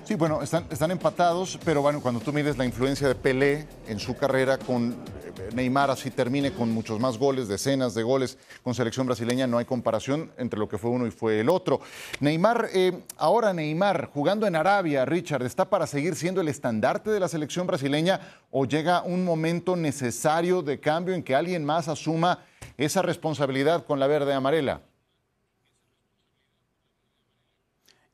Sí, 0.04 0.16
bueno, 0.16 0.42
están, 0.42 0.90
empatados, 0.90 1.58
pero 1.64 1.80
bueno, 1.80 2.02
cuando 2.02 2.20
tú 2.20 2.30
mides 2.30 2.58
la 2.58 2.66
influencia 2.66 3.08
de 3.08 3.14
Pelé 3.14 3.66
en 3.88 3.98
su 3.98 4.14
carrera 4.14 4.58
con 4.58 4.92
eh, 4.92 5.32
Neymar, 5.54 5.90
así 5.90 6.10
termine 6.10 6.52
con 6.52 6.70
muchos 6.70 7.00
más 7.00 7.16
goles, 7.16 7.48
decenas 7.48 7.94
de 7.94 8.02
goles 8.02 8.36
con 8.62 8.74
selección 8.74 9.06
brasileña, 9.06 9.46
no 9.46 9.56
hay 9.56 9.64
comparación 9.64 10.30
entre 10.36 10.58
lo 10.58 10.68
que 10.68 10.76
fue 10.76 10.90
uno 10.90 11.06
y 11.06 11.10
fue 11.10 11.40
el 11.40 11.48
otro. 11.48 11.80
Neymar, 12.20 12.68
eh, 12.74 12.92
ahora 13.16 13.54
Neymar, 13.54 14.10
jugando 14.12 14.46
en 14.46 14.56
Arabia, 14.56 15.06
Richard, 15.06 15.42
¿está 15.42 15.70
para 15.70 15.86
seguir 15.86 16.16
siendo 16.16 16.42
el 16.42 16.48
estandarte 16.48 17.08
de 17.10 17.20
la 17.20 17.28
selección 17.28 17.66
brasileña 17.66 18.20
o 18.50 18.66
llega 18.66 19.02
un 19.04 19.24
momento 19.24 19.74
necesario 19.74 20.60
de 20.60 20.80
cambio 20.80 21.14
en 21.14 21.22
que 21.22 21.34
alguien 21.34 21.64
más 21.64 21.88
asuma 21.88 22.40
esa 22.76 23.00
responsabilidad 23.00 23.86
con 23.86 23.98
la 23.98 24.06
verde 24.06 24.34
amarela? 24.34 24.82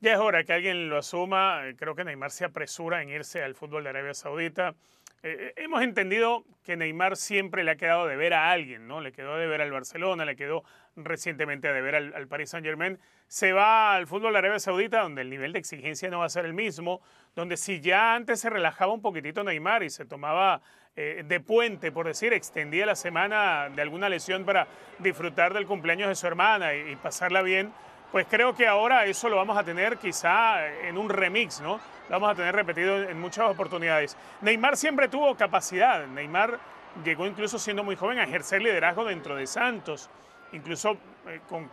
Ya 0.02 0.14
es 0.14 0.18
hora 0.18 0.44
que 0.44 0.54
alguien 0.54 0.88
lo 0.88 0.96
asuma. 0.96 1.60
Creo 1.76 1.94
que 1.94 2.04
Neymar 2.04 2.30
se 2.30 2.46
apresura 2.46 3.02
en 3.02 3.10
irse 3.10 3.42
al 3.42 3.54
fútbol 3.54 3.84
de 3.84 3.90
Arabia 3.90 4.14
Saudita. 4.14 4.74
Eh, 5.22 5.52
hemos 5.56 5.82
entendido 5.82 6.46
que 6.64 6.74
Neymar 6.74 7.18
siempre 7.18 7.62
le 7.64 7.72
ha 7.72 7.76
quedado 7.76 8.06
de 8.06 8.16
ver 8.16 8.32
a 8.32 8.50
alguien, 8.50 8.88
¿no? 8.88 9.02
Le 9.02 9.12
quedó 9.12 9.36
de 9.36 9.46
ver 9.46 9.60
al 9.60 9.70
Barcelona, 9.70 10.24
le 10.24 10.36
quedó 10.36 10.64
recientemente 10.96 11.70
de 11.70 11.82
ver 11.82 11.96
al, 11.96 12.14
al 12.14 12.28
Paris 12.28 12.48
Saint 12.48 12.64
Germain. 12.64 12.98
Se 13.26 13.52
va 13.52 13.94
al 13.94 14.06
fútbol 14.06 14.32
de 14.32 14.38
Arabia 14.38 14.58
Saudita, 14.58 15.02
donde 15.02 15.20
el 15.20 15.28
nivel 15.28 15.52
de 15.52 15.58
exigencia 15.58 16.08
no 16.08 16.20
va 16.20 16.24
a 16.24 16.30
ser 16.30 16.46
el 16.46 16.54
mismo, 16.54 17.02
donde 17.34 17.58
si 17.58 17.82
ya 17.82 18.14
antes 18.14 18.40
se 18.40 18.48
relajaba 18.48 18.94
un 18.94 19.02
poquitito 19.02 19.44
Neymar 19.44 19.82
y 19.82 19.90
se 19.90 20.06
tomaba 20.06 20.62
eh, 20.96 21.24
de 21.26 21.40
puente, 21.40 21.92
por 21.92 22.06
decir, 22.06 22.32
extendía 22.32 22.86
la 22.86 22.96
semana 22.96 23.68
de 23.68 23.82
alguna 23.82 24.08
lesión 24.08 24.46
para 24.46 24.66
disfrutar 24.98 25.52
del 25.52 25.66
cumpleaños 25.66 26.08
de 26.08 26.14
su 26.14 26.26
hermana 26.26 26.72
y 26.72 26.96
pasarla 26.96 27.42
bien 27.42 27.70
pues 28.12 28.26
creo 28.28 28.54
que 28.54 28.66
ahora 28.66 29.06
eso 29.06 29.28
lo 29.28 29.36
vamos 29.36 29.56
a 29.56 29.62
tener 29.62 29.96
quizá 29.96 30.66
en 30.66 30.98
un 30.98 31.08
remix, 31.08 31.60
¿no? 31.60 31.80
Lo 32.08 32.18
vamos 32.18 32.30
a 32.30 32.34
tener 32.34 32.54
repetido 32.54 33.00
en 33.02 33.20
muchas 33.20 33.48
oportunidades. 33.48 34.16
Neymar 34.40 34.76
siempre 34.76 35.08
tuvo 35.08 35.36
capacidad. 35.36 36.06
Neymar 36.08 36.58
llegó 37.04 37.26
incluso 37.26 37.58
siendo 37.58 37.84
muy 37.84 37.94
joven 37.94 38.18
a 38.18 38.24
ejercer 38.24 38.62
liderazgo 38.62 39.04
dentro 39.04 39.36
de 39.36 39.46
Santos, 39.46 40.10
incluso 40.52 40.96
eh, 41.28 41.40
con, 41.48 41.70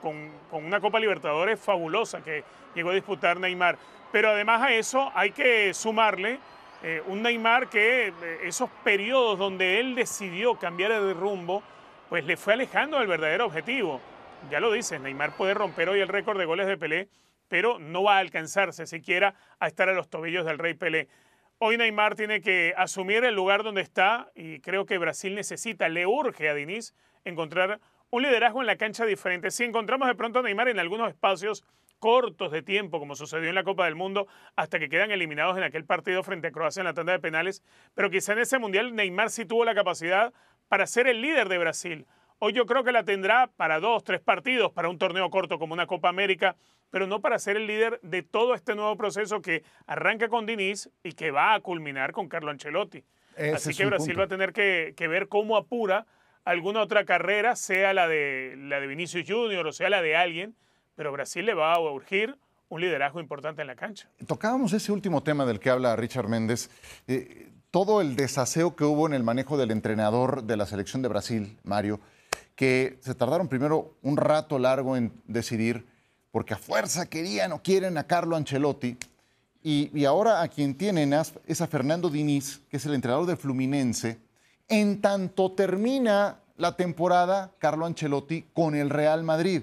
una 0.51 0.79
Copa 0.79 0.99
Libertadores 0.99 1.59
fabulosa 1.59 2.21
que 2.21 2.43
llegó 2.75 2.91
a 2.91 2.93
disputar 2.93 3.39
Neymar. 3.39 3.77
Pero 4.11 4.29
además 4.29 4.61
a 4.61 4.71
eso 4.73 5.11
hay 5.15 5.31
que 5.31 5.73
sumarle 5.73 6.39
eh, 6.83 7.01
un 7.07 7.23
Neymar 7.23 7.67
que 7.67 8.09
eh, 8.09 8.39
esos 8.43 8.69
periodos 8.83 9.39
donde 9.39 9.79
él 9.79 9.95
decidió 9.95 10.53
cambiar 10.55 10.91
de 11.01 11.13
rumbo, 11.15 11.63
pues 12.09 12.23
le 12.25 12.37
fue 12.37 12.53
alejando 12.53 12.99
del 12.99 13.07
verdadero 13.07 13.47
objetivo 13.47 13.99
ya 14.49 14.59
lo 14.59 14.71
dices, 14.71 14.99
Neymar 15.01 15.35
puede 15.35 15.53
romper 15.53 15.89
hoy 15.89 15.99
el 15.99 16.07
récord 16.07 16.37
de 16.37 16.45
goles 16.45 16.67
de 16.67 16.77
Pelé, 16.77 17.09
pero 17.47 17.79
no 17.79 18.03
va 18.03 18.17
a 18.17 18.19
alcanzarse 18.19 18.85
siquiera 18.85 19.35
a 19.59 19.67
estar 19.67 19.89
a 19.89 19.93
los 19.93 20.09
tobillos 20.09 20.45
del 20.45 20.57
rey 20.57 20.73
Pelé. 20.73 21.07
Hoy 21.59 21.77
Neymar 21.77 22.15
tiene 22.15 22.41
que 22.41 22.73
asumir 22.77 23.23
el 23.23 23.33
lugar 23.33 23.63
donde 23.63 23.81
está 23.81 24.31
y 24.35 24.59
creo 24.59 24.85
que 24.85 24.97
Brasil 24.97 25.33
necesita, 25.35 25.89
le 25.89 26.05
urge 26.05 26.49
a 26.49 26.53
Diniz 26.53 26.93
encontrar 27.25 27.79
un 28.09 28.21
liderazgo 28.21 28.61
en 28.61 28.67
la 28.67 28.77
cancha 28.77 29.05
diferente. 29.05 29.51
Si 29.51 29.63
encontramos 29.63 30.07
de 30.07 30.15
pronto 30.15 30.39
a 30.39 30.41
Neymar 30.43 30.69
en 30.69 30.79
algunos 30.79 31.09
espacios 31.09 31.63
cortos 31.99 32.51
de 32.51 32.61
tiempo, 32.61 32.99
como 32.99 33.15
sucedió 33.15 33.49
en 33.49 33.55
la 33.55 33.63
Copa 33.63 33.85
del 33.85 33.95
Mundo, 33.95 34.27
hasta 34.55 34.79
que 34.79 34.87
quedan 34.87 35.11
eliminados 35.11 35.57
en 35.57 35.63
aquel 35.63 35.83
partido 35.83 36.23
frente 36.23 36.47
a 36.47 36.51
Croacia 36.51 36.81
en 36.81 36.85
la 36.85 36.93
tanda 36.93 37.13
de 37.13 37.19
penales, 37.19 37.63
pero 37.95 38.09
quizá 38.09 38.33
en 38.33 38.39
ese 38.39 38.59
Mundial 38.59 38.95
Neymar 38.95 39.29
sí 39.29 39.45
tuvo 39.45 39.65
la 39.65 39.73
capacidad 39.73 40.33
para 40.67 40.85
ser 40.85 41.07
el 41.07 41.21
líder 41.21 41.49
de 41.49 41.57
Brasil, 41.57 42.05
Hoy 42.39 42.53
yo 42.53 42.65
creo 42.67 42.83
que 42.83 42.91
la 42.91 43.03
tendrá 43.03 43.47
para 43.57 43.79
dos, 43.79 44.03
tres 44.03 44.21
partidos, 44.21 44.71
para 44.71 44.89
un 44.89 44.99
torneo 44.99 45.29
corto 45.31 45.57
como 45.57 45.73
una 45.73 45.87
Copa 45.87 46.09
América, 46.09 46.55
pero 46.91 47.07
no 47.07 47.19
para 47.19 47.39
ser 47.39 47.57
el 47.57 47.65
líder 47.65 47.99
de 48.03 48.21
todo 48.21 48.53
este 48.53 48.75
nuevo 48.75 48.95
proceso 48.95 49.41
que 49.41 49.63
arranca 49.87 50.29
con 50.29 50.45
Diniz 50.45 50.89
y 51.03 51.13
que 51.13 51.31
va 51.31 51.55
a 51.55 51.59
culminar 51.61 52.11
con 52.11 52.29
Carlo 52.29 52.51
Ancelotti. 52.51 53.03
Así 53.53 53.73
que 53.73 53.85
Brasil 53.85 54.13
punto. 54.13 54.19
va 54.19 54.25
a 54.25 54.27
tener 54.27 54.53
que, 54.53 54.93
que, 54.95 55.07
ver 55.07 55.27
cómo 55.27 55.57
apura 55.57 56.05
alguna 56.43 56.81
otra 56.81 57.05
carrera, 57.05 57.55
sea 57.55 57.93
la 57.93 58.07
de, 58.07 58.55
la 58.57 58.79
de 58.79 58.87
Vinicius 58.87 59.25
Junior 59.27 59.65
o 59.65 59.71
sea 59.71 59.89
la 59.89 60.01
de 60.01 60.15
alguien, 60.15 60.55
pero 60.95 61.11
Brasil 61.11 61.45
le 61.45 61.53
va 61.53 61.73
a 61.73 61.79
urgir 61.79 62.37
un 62.69 62.81
liderazgo 62.81 63.19
importante 63.19 63.61
en 63.61 63.67
la 63.67 63.75
cancha. 63.75 64.09
Tocábamos 64.27 64.73
ese 64.73 64.91
último 64.91 65.23
tema 65.23 65.45
del 65.45 65.59
que 65.59 65.69
habla 65.69 65.95
Richard 65.95 66.27
Méndez. 66.27 66.69
Eh, 67.07 67.49
todo 67.71 68.01
el 68.01 68.15
desaseo 68.15 68.75
que 68.75 68.83
hubo 68.83 69.07
en 69.07 69.13
el 69.13 69.23
manejo 69.23 69.57
del 69.57 69.71
entrenador 69.71 70.43
de 70.43 70.57
la 70.57 70.65
selección 70.65 71.01
de 71.01 71.09
Brasil, 71.09 71.57
Mario, 71.63 71.99
que 72.57 72.97
se 73.01 73.13
tardaron 73.13 73.47
primero 73.47 73.93
un 74.01 74.17
rato 74.17 74.57
largo 74.57 74.97
en 74.97 75.13
decidir, 75.27 75.85
porque 76.31 76.55
a 76.55 76.57
fuerza 76.57 77.05
querían 77.05 77.51
o 77.51 77.61
quieren 77.61 77.97
a 77.99 78.07
Carlo 78.07 78.35
Ancelotti, 78.35 78.97
y, 79.63 79.91
y 79.93 80.05
ahora 80.05 80.41
a 80.41 80.47
quien 80.47 80.75
tienen 80.75 81.13
es 81.13 81.61
a 81.61 81.67
Fernando 81.67 82.09
Diniz, 82.09 82.61
que 82.69 82.77
es 82.77 82.85
el 82.85 82.95
entrenador 82.95 83.27
de 83.27 83.37
Fluminense. 83.37 84.17
En 84.67 85.01
tanto 85.01 85.51
termina 85.51 86.39
la 86.57 86.75
temporada, 86.75 87.51
Carlo 87.59 87.85
Ancelotti 87.85 88.45
con 88.53 88.75
el 88.75 88.89
Real 88.89 89.23
Madrid. 89.23 89.61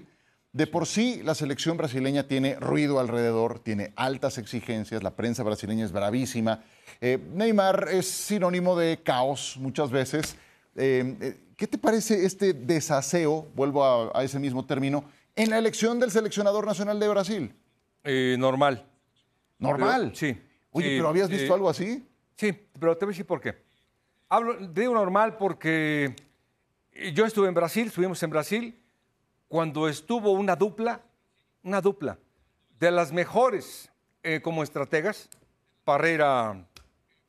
De 0.53 0.69
por 0.69 0.87
sí, 0.87 1.21
la 1.25 1.35
selección 1.35 1.77
brasileña 1.77 2.29
tiene 2.29 2.55
ruido 2.55 3.01
alrededor, 3.01 3.59
tiene 3.59 3.93
altas 3.97 4.39
exigencias, 4.39 5.03
la 5.03 5.17
prensa 5.17 5.43
brasileña 5.43 5.85
es 5.85 5.91
bravísima. 5.91 6.63
Eh, 7.01 7.19
Neymar 7.33 7.89
es 7.91 8.09
sinónimo 8.09 8.79
de 8.79 9.01
caos 9.03 9.57
muchas 9.59 9.91
veces. 9.91 10.37
Eh, 10.77 11.17
eh, 11.21 11.41
¿Qué 11.57 11.67
te 11.67 11.79
parece 11.79 12.25
este 12.25 12.53
desaseo, 12.53 13.47
vuelvo 13.55 13.85
a, 13.85 14.19
a, 14.19 14.25
ese 14.25 14.39
mismo 14.39 14.67
término, 14.67 15.05
en 15.37 15.51
la 15.51 15.59
elección 15.59 16.01
del 16.01 16.11
seleccionador 16.11 16.67
nacional 16.67 16.99
de 16.99 17.09
Brasil? 17.09 17.55
Eh, 18.03 18.37
normal. 18.39 18.85
¿Normal? 19.59 20.03
Pero, 20.03 20.17
sí. 20.17 20.41
Oye, 20.73 20.89
sí, 20.89 20.97
¿pero 20.97 21.09
habías 21.09 21.29
visto 21.29 21.53
eh, 21.53 21.55
algo 21.55 21.69
así? 21.69 22.07
Sí, 22.37 22.53
pero 22.79 22.97
te 22.97 23.05
voy 23.05 23.13
a 23.13 23.15
decir 23.15 23.27
por 23.27 23.41
qué. 23.41 23.57
Hablo, 24.29 24.57
digo 24.69 24.95
normal 24.95 25.37
porque 25.37 26.15
yo 27.13 27.25
estuve 27.25 27.49
en 27.49 27.55
Brasil, 27.55 27.87
estuvimos 27.87 28.23
en 28.23 28.31
Brasil, 28.31 28.81
cuando 29.49 29.89
estuvo 29.89 30.33
una 30.33 30.57
dupla, 30.57 31.01
una 31.63 31.81
dupla, 31.81 32.19
de 32.79 32.91
las 32.91 33.13
mejores 33.13 33.91
eh, 34.23 34.41
como 34.43 34.63
estrategas, 34.63 35.29
Parreira... 35.85 36.67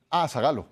Ah, 0.10 0.28
Zagalo. 0.28 0.68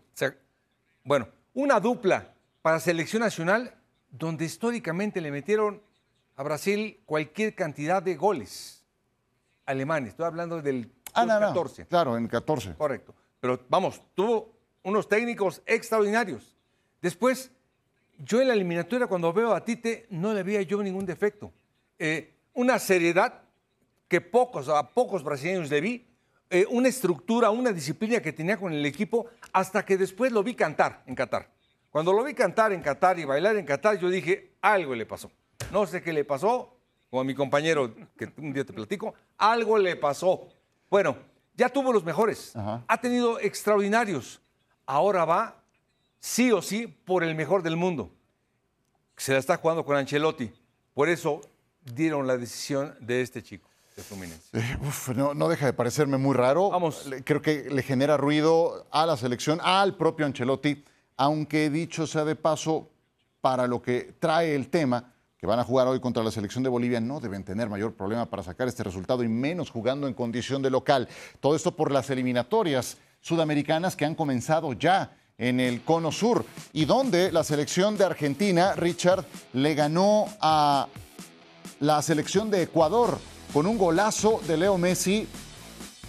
Bueno, 1.03 1.27
una 1.53 1.79
dupla 1.79 2.32
para 2.63 2.79
selección 2.79 3.21
nacional 3.21 3.75
donde 4.09 4.45
históricamente 4.45 5.19
le 5.19 5.31
metieron 5.31 5.83
a 6.37 6.43
Brasil 6.43 7.01
cualquier 7.05 7.53
cantidad 7.53 8.01
de 8.01 8.15
goles 8.15 8.85
alemanes. 9.65 10.11
Estoy 10.11 10.25
hablando 10.25 10.61
del 10.61 10.89
ah, 11.13 11.25
no, 11.25 11.39
14. 11.39 11.81
No. 11.83 11.87
Claro, 11.89 12.17
en 12.17 12.27
14. 12.27 12.75
Correcto. 12.75 13.13
Pero 13.41 13.59
vamos, 13.67 14.01
tuvo 14.15 14.55
unos 14.81 15.09
técnicos 15.09 15.61
extraordinarios. 15.65 16.55
Después, 17.01 17.51
yo 18.17 18.39
en 18.39 18.47
la 18.47 18.53
eliminatoria, 18.53 19.07
cuando 19.07 19.33
veo 19.33 19.53
a 19.53 19.65
Tite, 19.65 20.07
no 20.09 20.33
le 20.33 20.41
veía 20.41 20.61
yo 20.61 20.81
ningún 20.81 21.05
defecto. 21.05 21.51
Eh, 21.99 22.33
una 22.53 22.79
seriedad 22.79 23.41
que 24.07 24.21
pocos, 24.21 24.69
a 24.69 24.89
pocos 24.89 25.21
brasileños 25.21 25.69
le 25.69 25.81
vi, 25.81 26.07
eh, 26.49 26.65
una 26.69 26.87
estructura, 26.87 27.49
una 27.49 27.73
disciplina 27.73 28.21
que 28.21 28.31
tenía 28.31 28.57
con 28.57 28.71
el 28.71 28.85
equipo, 28.85 29.27
hasta 29.51 29.83
que 29.83 29.97
después 29.97 30.31
lo 30.31 30.43
vi 30.43 30.55
cantar 30.55 31.03
en 31.05 31.15
Qatar. 31.15 31.52
Cuando 31.93 32.11
lo 32.11 32.23
vi 32.23 32.33
cantar 32.33 32.73
en 32.73 32.81
Qatar 32.81 33.19
y 33.19 33.23
bailar 33.23 33.55
en 33.55 33.67
Qatar, 33.67 33.99
yo 33.99 34.09
dije, 34.09 34.55
algo 34.63 34.95
le 34.95 35.05
pasó. 35.05 35.29
No 35.71 35.85
sé 35.85 36.01
qué 36.01 36.11
le 36.11 36.25
pasó, 36.25 36.75
como 37.11 37.21
a 37.21 37.23
mi 37.23 37.35
compañero 37.35 37.93
que 38.17 38.33
un 38.37 38.51
día 38.51 38.65
te 38.65 38.73
platico, 38.73 39.13
algo 39.37 39.77
le 39.77 39.95
pasó. 39.95 40.41
Bueno, 40.89 41.15
ya 41.53 41.69
tuvo 41.69 41.93
los 41.93 42.03
mejores, 42.03 42.55
Ajá. 42.55 42.83
ha 42.87 42.97
tenido 42.99 43.39
extraordinarios. 43.39 44.41
Ahora 44.87 45.23
va, 45.23 45.61
sí 46.19 46.51
o 46.51 46.63
sí, 46.63 46.87
por 46.87 47.23
el 47.23 47.35
mejor 47.35 47.61
del 47.61 47.75
mundo. 47.77 48.09
Se 49.15 49.33
la 49.33 49.37
está 49.37 49.57
jugando 49.57 49.85
con 49.85 49.95
Ancelotti. 49.95 50.51
Por 50.95 51.09
eso 51.09 51.41
dieron 51.83 52.25
la 52.25 52.37
decisión 52.37 52.95
de 53.01 53.21
este 53.21 53.43
chico. 53.43 53.69
De 53.95 54.01
Fluminense. 54.01 54.49
Eh, 54.57 54.77
uf, 54.81 55.09
no, 55.09 55.35
no, 55.35 55.47
deja 55.47 55.67
de 55.67 55.73
parecerme 55.73 56.17
muy 56.17 56.35
raro. 56.35 56.71
Vamos. 56.71 57.07
Creo 57.23 57.43
que 57.43 57.69
le 57.69 57.83
genera 57.83 58.17
ruido 58.17 58.87
a 58.89 59.05
la 59.05 59.15
selección, 59.15 59.59
al 59.61 59.95
propio 59.95 60.25
Ancelotti 60.25 60.83
aunque 61.17 61.69
dicho 61.69 62.07
sea 62.07 62.25
de 62.25 62.35
paso, 62.35 62.89
para 63.41 63.67
lo 63.67 63.81
que 63.81 64.15
trae 64.19 64.55
el 64.55 64.69
tema, 64.69 65.13
que 65.37 65.45
van 65.45 65.59
a 65.59 65.65
jugar 65.65 65.87
hoy 65.87 65.99
contra 65.99 66.23
la 66.23 66.31
selección 66.31 66.63
de 66.63 66.69
Bolivia, 66.69 67.01
no 67.01 67.19
deben 67.19 67.43
tener 67.43 67.69
mayor 67.69 67.93
problema 67.93 68.29
para 68.29 68.43
sacar 68.43 68.69
este 68.69 68.83
resultado 68.83 69.21
y 69.23 69.27
menos 69.27 69.69
jugando 69.69 70.07
en 70.07 70.13
condición 70.13 70.61
de 70.61 70.69
local. 70.69 71.09
Todo 71.41 71.53
esto 71.53 71.75
por 71.75 71.91
las 71.91 72.09
eliminatorias 72.09 72.97
sudamericanas 73.19 73.97
que 73.97 74.05
han 74.05 74.15
comenzado 74.15 74.71
ya 74.71 75.17
en 75.37 75.59
el 75.59 75.81
Cono 75.81 76.13
Sur 76.13 76.45
y 76.71 76.85
donde 76.85 77.33
la 77.33 77.43
selección 77.43 77.97
de 77.97 78.05
Argentina, 78.05 78.75
Richard, 78.75 79.25
le 79.51 79.75
ganó 79.75 80.27
a 80.39 80.87
la 81.81 82.01
selección 82.01 82.49
de 82.49 82.63
Ecuador 82.63 83.17
con 83.51 83.67
un 83.67 83.77
golazo 83.77 84.39
de 84.47 84.55
Leo 84.55 84.77
Messi 84.77 85.27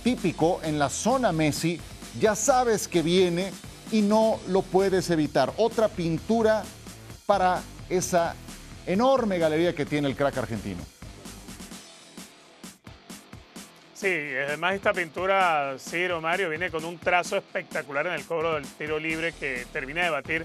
típico 0.05 0.61
en 0.62 0.79
la 0.79 0.88
zona 0.88 1.33
Messi. 1.33 1.81
Ya 2.21 2.37
sabes 2.37 2.87
que 2.87 3.03
viene 3.03 3.51
y 3.90 4.03
no 4.03 4.38
lo 4.49 4.62
puedes 4.62 5.11
evitar. 5.11 5.53
Otra 5.57 5.88
pintura 5.88 6.62
para 7.27 7.62
esa 7.88 8.35
enorme 8.87 9.38
galería 9.38 9.75
que 9.75 9.87
tiene 9.87 10.09
el 10.09 10.16
crack 10.16 10.38
argentino. 10.38 10.83
Sí, 13.94 14.09
además 14.09 14.75
esta 14.75 14.92
pintura, 14.92 15.77
Ciro 15.79 16.20
Mario, 16.20 16.51
viene 16.51 16.70
con 16.70 16.85
un 16.85 16.99
trazo 16.99 17.37
espectacular 17.38 18.07
en 18.07 18.12
el 18.12 18.27
cobro 18.27 18.55
del 18.55 18.66
tiro 18.66 18.99
libre 18.99 19.33
que 19.33 19.64
termina 19.73 20.03
de 20.03 20.11
batir 20.11 20.44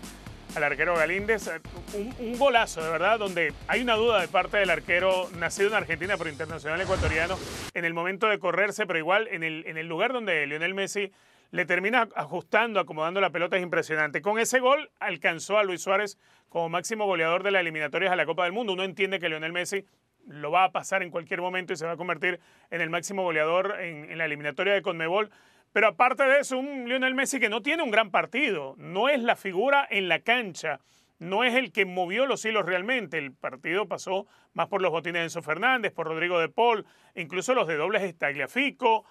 al 0.56 0.64
arquero 0.64 0.96
Galíndez. 0.96 1.50
Un, 1.94 2.38
golazo, 2.38 2.82
de 2.82 2.90
verdad, 2.90 3.20
donde 3.20 3.54
hay 3.68 3.82
una 3.82 3.96
duda 3.96 4.22
de 4.22 4.28
parte 4.30 4.58
del 4.58 4.70
arquero 4.70 5.30
nacido 5.38 5.70
en 5.70 5.76
Argentina 5.76 6.16
pero 6.18 6.30
internacional 6.30 6.80
ecuatoriano 6.80 7.38
en 7.74 7.84
el 7.84 7.94
momento 7.94 8.28
de 8.28 8.40
correrse, 8.40 8.86
pero 8.86 8.98
igual 8.98 9.28
en 9.28 9.44
el, 9.44 9.66
en 9.68 9.78
el 9.78 9.88
lugar 9.88 10.14
donde 10.14 10.46
Lionel 10.48 10.74
Messi 10.74 11.12
le 11.52 11.66
termina 11.66 12.08
ajustando, 12.16 12.80
acomodando 12.80 13.22
la 13.22 13.32
pelota, 13.32 13.58
es 13.58 13.64
impresionante. 13.64 14.22
Con 14.22 14.40
ese 14.40 14.60
gol 14.60 14.92
alcanzó 15.00 15.58
a 15.58 15.64
Luis 15.64 15.82
Suárez 15.82 16.18
como 16.48 16.70
máximo 16.70 17.06
goleador 17.06 17.44
de 17.44 17.52
las 17.52 17.62
eliminatorias 17.62 18.12
a 18.12 18.16
la 18.16 18.26
Copa 18.26 18.44
del 18.44 18.54
Mundo. 18.54 18.74
Uno 18.74 18.84
entiende 18.84 19.20
que 19.20 19.30
Lionel 19.30 19.52
Messi 19.52 19.86
lo 20.28 20.52
va 20.52 20.66
a 20.66 20.72
pasar 20.72 21.02
en 21.02 21.10
cualquier 21.10 21.42
momento 21.42 21.74
y 21.74 21.76
se 21.76 21.86
va 21.86 21.94
a 21.94 21.98
convertir 21.98 22.40
en 22.70 22.82
el 22.82 22.90
máximo 22.90 23.24
goleador 23.24 23.78
en, 23.80 24.18
la 24.18 24.26
eliminatoria 24.26 24.74
de 24.74 24.82
Conmebol. 24.82 25.32
Pero 25.74 25.88
aparte 25.88 26.24
de 26.24 26.40
eso, 26.40 26.58
un 26.58 26.88
Lionel 26.88 27.16
Messi 27.16 27.40
que 27.40 27.50
no 27.50 27.62
tiene 27.62 27.84
un 27.84 27.92
gran 27.92 28.12
partido, 28.12 28.76
no 28.78 29.10
es 29.10 29.22
la 29.22 29.36
figura 29.36 29.88
en 29.90 30.08
la 30.08 30.20
cancha, 30.20 30.80
no 31.20 31.44
es 31.44 31.56
el 31.56 31.72
que 31.72 31.86
movió 31.86 32.26
los 32.26 32.46
hilos 32.46 32.66
realmente. 32.66 33.18
El 33.18 33.34
partido 33.34 33.88
pasó 33.88 34.26
más 34.54 34.68
por 34.68 34.82
los 34.82 34.92
botines 34.92 35.20
de 35.20 35.24
Enzo 35.26 35.42
Fernández, 35.42 35.92
por 35.92 36.08
Rodrigo 36.08 36.40
de 36.40 36.50
Paul, 36.50 36.86
incluso 37.16 37.54
los 37.54 37.68
de 37.68 37.76
dobles 37.76 38.04
Estagliafico. 38.04 39.06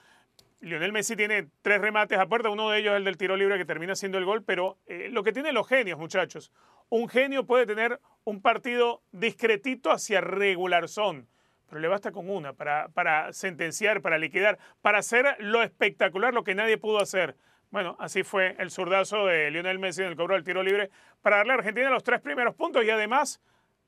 Lionel 0.61 0.93
Messi 0.93 1.15
tiene 1.15 1.49
tres 1.63 1.81
remates 1.81 2.19
a 2.19 2.27
puerta, 2.27 2.51
uno 2.51 2.71
de 2.71 2.81
ellos 2.81 2.93
es 2.93 2.99
el 2.99 3.05
del 3.05 3.17
tiro 3.17 3.37
libre 3.37 3.59
que 3.59 3.65
termina 3.65 3.95
siendo 3.95 4.19
el 4.19 4.25
gol, 4.25 4.43
pero 4.43 4.79
eh, 4.87 5.09
lo 5.11 5.23
que 5.23 5.33
tienen 5.33 5.55
los 5.55 5.69
genios, 5.69 5.99
muchachos, 5.99 6.53
un 6.89 7.09
genio 7.09 7.47
puede 7.47 7.67
tener 7.67 8.01
un 8.25 8.43
partido 8.43 9.03
discretito 9.13 9.93
hacia 9.93 10.21
regular 10.21 10.89
son, 10.89 11.29
pero 11.69 11.81
le 11.81 11.89
basta 11.89 12.11
con 12.11 12.29
una 12.29 12.55
para, 12.55 12.89
para 12.89 13.33
sentenciar, 13.33 14.03
para 14.03 14.19
liquidar, 14.19 14.59
para 14.83 14.99
hacer 14.99 15.37
lo 15.39 15.63
espectacular, 15.63 16.35
lo 16.35 16.45
que 16.45 16.55
nadie 16.55 16.77
pudo 16.77 16.99
hacer. 16.99 17.37
Bueno, 17.71 17.97
así 18.01 18.23
fue 18.23 18.57
el 18.59 18.71
zurdazo 18.71 19.27
de 19.27 19.51
Lionel 19.51 19.79
Messi 19.79 20.03
en 20.03 20.09
el 20.09 20.17
cobro 20.17 20.35
del 20.35 20.45
tiro 20.45 20.63
libre 20.63 20.91
para 21.21 21.37
darle 21.37 21.53
a 21.53 21.57
Argentina 21.57 21.91
los 21.91 22.03
tres 22.03 22.21
primeros 22.21 22.55
puntos 22.55 22.83
y 22.85 22.91
además 22.91 23.41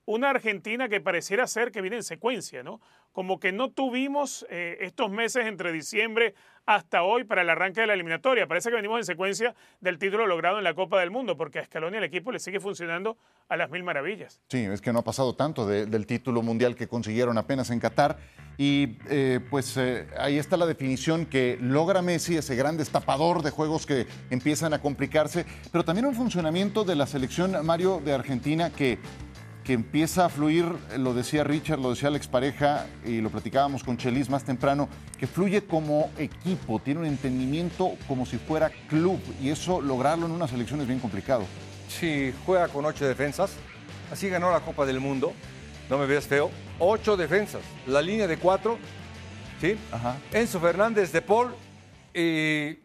una 0.04 0.30
Argentina 0.30 0.88
que 0.88 1.00
pareciera 1.00 1.46
ser 1.46 1.72
que 1.72 1.80
viene 1.80 1.96
en 1.96 2.02
secuencia, 2.02 2.62
¿no? 2.62 2.80
Como 3.12 3.40
que 3.40 3.52
no 3.52 3.70
tuvimos 3.70 4.46
eh, 4.50 4.78
estos 4.80 5.10
meses 5.10 5.46
entre 5.46 5.72
diciembre 5.72 6.34
hasta 6.66 7.02
hoy 7.02 7.24
para 7.24 7.42
el 7.42 7.50
arranque 7.50 7.80
de 7.80 7.88
la 7.88 7.94
eliminatoria. 7.94 8.46
Parece 8.46 8.70
que 8.70 8.76
venimos 8.76 8.98
en 8.98 9.04
secuencia 9.04 9.54
del 9.80 9.98
título 9.98 10.26
logrado 10.26 10.58
en 10.58 10.64
la 10.64 10.74
Copa 10.74 11.00
del 11.00 11.10
Mundo, 11.10 11.36
porque 11.36 11.58
a 11.58 11.64
Scaloni 11.64 11.96
el 11.96 12.04
equipo 12.04 12.30
le 12.30 12.38
sigue 12.38 12.60
funcionando 12.60 13.16
a 13.48 13.56
las 13.56 13.70
mil 13.70 13.82
maravillas. 13.82 14.40
Sí, 14.48 14.58
es 14.58 14.80
que 14.80 14.92
no 14.92 15.00
ha 15.00 15.04
pasado 15.04 15.34
tanto 15.34 15.66
del 15.66 16.06
título 16.06 16.42
mundial 16.42 16.76
que 16.76 16.86
consiguieron 16.86 17.38
apenas 17.38 17.70
en 17.70 17.80
Qatar. 17.80 18.18
Y 18.56 18.98
eh, 19.08 19.40
pues 19.48 19.76
eh, 19.78 20.06
ahí 20.18 20.38
está 20.38 20.58
la 20.58 20.66
definición 20.66 21.24
que 21.24 21.56
logra 21.60 22.02
Messi, 22.02 22.36
ese 22.36 22.54
gran 22.56 22.76
destapador 22.76 23.42
de 23.42 23.50
juegos 23.50 23.86
que 23.86 24.06
empiezan 24.28 24.74
a 24.74 24.80
complicarse, 24.80 25.46
pero 25.72 25.82
también 25.82 26.04
un 26.04 26.14
funcionamiento 26.14 26.84
de 26.84 26.94
la 26.94 27.06
selección 27.06 27.64
Mario 27.64 28.02
de 28.04 28.12
Argentina 28.12 28.70
que 28.70 28.98
que 29.70 29.74
empieza 29.74 30.24
a 30.24 30.28
fluir, 30.28 30.66
lo 30.98 31.14
decía 31.14 31.44
Richard, 31.44 31.78
lo 31.78 31.90
decía 31.90 32.08
Alex 32.08 32.26
Pareja 32.26 32.88
y 33.04 33.20
lo 33.20 33.30
platicábamos 33.30 33.84
con 33.84 33.96
Chelis 33.96 34.28
más 34.28 34.42
temprano, 34.42 34.88
que 35.16 35.28
fluye 35.28 35.62
como 35.62 36.10
equipo, 36.18 36.80
tiene 36.80 36.98
un 36.98 37.06
entendimiento 37.06 37.92
como 38.08 38.26
si 38.26 38.36
fuera 38.36 38.68
club 38.88 39.20
y 39.40 39.48
eso 39.48 39.80
lograrlo 39.80 40.26
en 40.26 40.32
una 40.32 40.48
selección 40.48 40.80
es 40.80 40.88
bien 40.88 40.98
complicado. 40.98 41.44
Sí, 41.88 42.34
juega 42.44 42.66
con 42.66 42.84
ocho 42.84 43.06
defensas, 43.06 43.52
así 44.10 44.28
ganó 44.28 44.50
la 44.50 44.58
Copa 44.58 44.84
del 44.84 44.98
Mundo, 44.98 45.32
no 45.88 45.98
me 45.98 46.06
veas 46.06 46.26
feo, 46.26 46.50
ocho 46.80 47.16
defensas, 47.16 47.62
la 47.86 48.02
línea 48.02 48.26
de 48.26 48.38
cuatro, 48.38 48.76
¿sí? 49.60 49.76
Enzo 50.32 50.58
Fernández 50.58 51.12
de 51.12 51.22
Paul 51.22 51.54
y 52.12 52.76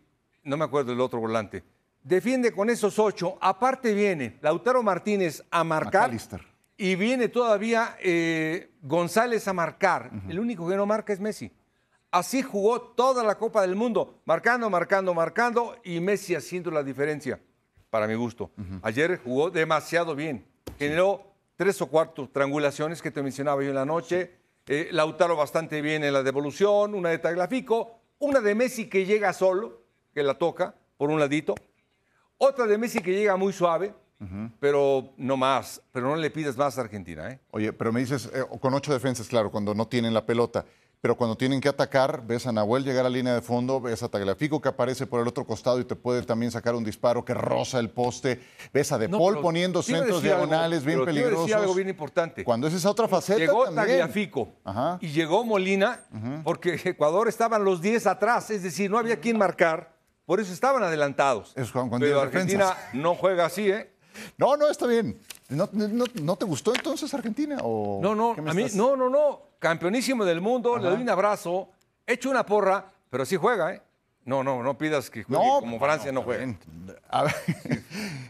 no 0.43 0.55
me 0.55 0.65
acuerdo 0.65 0.91
del 0.91 1.01
otro 1.01 1.19
volante. 1.19 1.63
Defiende 2.03 2.51
con 2.51 2.69
esos 2.69 2.99
ocho, 2.99 3.39
aparte 3.41 3.91
viene 3.95 4.37
Lautaro 4.43 4.83
Martínez 4.83 5.41
a 5.49 5.63
marcar. 5.63 6.11
Y 6.77 6.95
viene 6.95 7.29
todavía 7.29 7.97
eh, 8.01 8.71
González 8.81 9.47
a 9.47 9.53
marcar. 9.53 10.11
El 10.27 10.39
único 10.39 10.67
que 10.67 10.75
no 10.75 10.85
marca 10.85 11.13
es 11.13 11.19
Messi. 11.19 11.51
Así 12.11 12.41
jugó 12.41 12.81
toda 12.81 13.23
la 13.23 13.35
Copa 13.35 13.61
del 13.61 13.75
Mundo, 13.75 14.21
marcando, 14.25 14.69
marcando, 14.69 15.13
marcando 15.13 15.75
y 15.83 15.99
Messi 15.99 16.35
haciendo 16.35 16.71
la 16.71 16.83
diferencia, 16.83 17.39
para 17.89 18.07
mi 18.07 18.15
gusto. 18.15 18.51
Ayer 18.83 19.19
jugó 19.21 19.49
demasiado 19.49 20.15
bien. 20.15 20.45
Generó 20.77 21.33
tres 21.55 21.81
o 21.81 21.87
cuatro 21.87 22.29
triangulaciones 22.29 23.01
que 23.01 23.11
te 23.11 23.21
mencionaba 23.21 23.61
yo 23.63 23.69
en 23.69 23.75
la 23.75 23.85
noche. 23.85 24.31
Eh, 24.67 24.89
Lautaro 24.91 25.35
bastante 25.35 25.81
bien 25.81 26.03
en 26.03 26.13
la 26.13 26.23
devolución, 26.23 26.95
una 26.95 27.09
de 27.09 27.19
Taglafico, 27.19 27.99
una 28.19 28.39
de 28.39 28.55
Messi 28.55 28.89
que 28.89 29.05
llega 29.05 29.31
solo, 29.33 29.83
que 30.13 30.23
la 30.23 30.35
toca 30.35 30.73
por 30.97 31.09
un 31.09 31.19
ladito, 31.19 31.53
otra 32.37 32.65
de 32.65 32.77
Messi 32.77 32.99
que 32.99 33.11
llega 33.11 33.35
muy 33.35 33.53
suave, 33.53 33.93
pero 34.59 35.13
no 35.17 35.37
más, 35.37 35.81
pero 35.91 36.07
no 36.07 36.15
le 36.15 36.29
pides 36.29 36.57
más 36.57 36.77
a 36.77 36.81
Argentina. 36.81 37.29
¿eh? 37.29 37.39
Oye, 37.51 37.73
pero 37.73 37.91
me 37.91 37.99
dices, 37.99 38.29
eh, 38.33 38.43
con 38.59 38.73
ocho 38.73 38.93
defensas, 38.93 39.27
claro, 39.27 39.51
cuando 39.51 39.73
no 39.75 39.87
tienen 39.87 40.13
la 40.13 40.25
pelota, 40.25 40.65
pero 41.05 41.15
cuando 41.15 41.37
tienen 41.37 41.61
que 41.61 41.69
atacar, 41.69 42.25
ves 42.25 42.47
a 42.47 42.51
Nahuel 42.51 42.83
llegar 42.83 43.05
a 43.05 43.09
línea 43.09 43.35
de 43.35 43.41
fondo, 43.41 43.79
ves 43.79 44.01
a 44.01 44.09
Tagliafico 44.09 44.59
que 44.59 44.69
aparece 44.69 45.05
por 45.05 45.21
el 45.21 45.27
otro 45.27 45.45
costado 45.45 45.79
y 45.79 45.85
te 45.85 45.95
puede 45.95 46.23
también 46.23 46.51
sacar 46.51 46.73
un 46.73 46.83
disparo 46.83 47.23
que 47.23 47.35
roza 47.35 47.77
el 47.79 47.91
poste, 47.91 48.41
ves 48.73 48.91
a 48.91 48.97
De 48.97 49.07
Paul 49.07 49.39
poniendo 49.39 49.83
centros 49.83 50.23
diagonales 50.23 50.83
bien 50.83 51.05
peligrosos. 51.05 51.45
Decir 51.45 51.57
algo 51.57 51.75
bien 51.75 51.89
importante. 51.89 52.43
Cuando 52.43 52.65
es 52.67 52.73
esa 52.73 52.89
otra 52.89 53.07
faceta 53.07 53.37
Llegó 53.37 53.65
también. 53.65 53.99
Tagliafico 53.99 54.55
y 54.99 55.09
llegó 55.09 55.43
Molina 55.43 56.05
porque 56.43 56.79
Ecuador 56.83 57.27
estaban 57.27 57.63
los 57.63 57.81
10 57.81 58.07
atrás, 58.07 58.49
es 58.49 58.63
decir, 58.63 58.89
no 58.89 58.97
había 58.97 59.19
quien 59.19 59.37
marcar, 59.37 59.93
por 60.25 60.39
eso 60.39 60.51
estaban 60.51 60.81
adelantados. 60.81 61.53
Es 61.55 61.71
pero 61.99 62.19
Argentina 62.19 62.75
no 62.93 63.13
juega 63.13 63.45
así, 63.45 63.69
¿eh? 63.69 63.94
No, 64.37 64.57
no, 64.57 64.69
está 64.69 64.87
bien. 64.87 65.19
¿No, 65.49 66.35
te 66.35 66.45
gustó 66.45 66.73
entonces 66.73 67.13
Argentina? 67.13 67.57
O 67.63 67.99
no, 68.01 68.15
no, 68.15 68.31
a 68.31 68.53
mí, 68.53 68.65
no, 68.73 68.95
no, 68.95 69.09
no. 69.09 69.41
Campeonísimo 69.59 70.25
del 70.25 70.41
mundo, 70.41 70.77
le 70.77 70.89
doy 70.89 71.01
un 71.01 71.09
abrazo, 71.09 71.69
echo 72.05 72.29
una 72.29 72.45
porra, 72.45 72.91
pero 73.09 73.25
sí 73.25 73.35
juega, 73.35 73.73
¿eh? 73.73 73.81
No, 74.25 74.43
no, 74.43 74.63
no 74.63 74.75
pidas 74.75 75.09
que 75.11 75.23
juegue 75.23 75.43
como 75.59 75.79
Francia 75.79 76.11
no, 76.11 76.23
juega. 76.23 76.55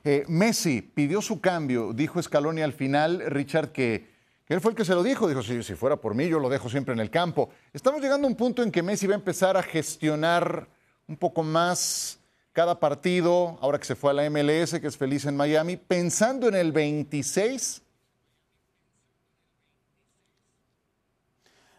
Eh, 0.08 0.24
Messi 0.28 0.82
pidió 0.84 1.20
su 1.20 1.42
cambio, 1.42 1.92
dijo 1.92 2.22
Scaloni 2.22 2.62
al 2.62 2.74
final, 2.74 3.24
Richard, 3.26 3.72
que, 3.72 4.08
él 4.48 4.62
fue 4.62 4.72
el 4.72 4.78
que 4.78 4.86
se 4.86 4.94
lo 4.94 5.02
dijo. 5.02 5.28
Dijo, 5.28 5.42
si, 5.42 5.64
si 5.64 5.74
fuera 5.74 5.96
por 5.96 6.14
mí, 6.14 6.28
yo 6.28 6.40
lo 6.40 6.48
dejo 6.48 6.70
siempre 6.70 6.94
en 6.94 7.00
el 7.00 7.10
campo. 7.10 7.50
Estamos 7.74 8.02
llegando 8.02 8.28
a 8.28 8.30
un 8.30 8.36
punto 8.36 8.62
en 8.62 8.72
que 8.72 8.84
Messi 8.84 9.08
va 9.08 9.14
a 9.14 9.18
empezar 9.18 9.58
a 9.58 9.64
gestionar 9.64 10.68
un 11.08 11.18
poco 11.18 11.42
más 11.42 12.20
cada 12.56 12.80
partido, 12.80 13.60
ahora 13.62 13.78
que 13.78 13.84
se 13.84 13.98
fue 13.98 14.12
a 14.12 14.14
la 14.14 14.30
MLS, 14.30 14.80
que 14.80 14.88
es 14.88 14.98
feliz 14.98 15.26
en 15.26 15.36
Miami, 15.36 15.76
pensando 15.76 16.48
en 16.48 16.56
el 16.56 16.72
26. 16.72 17.84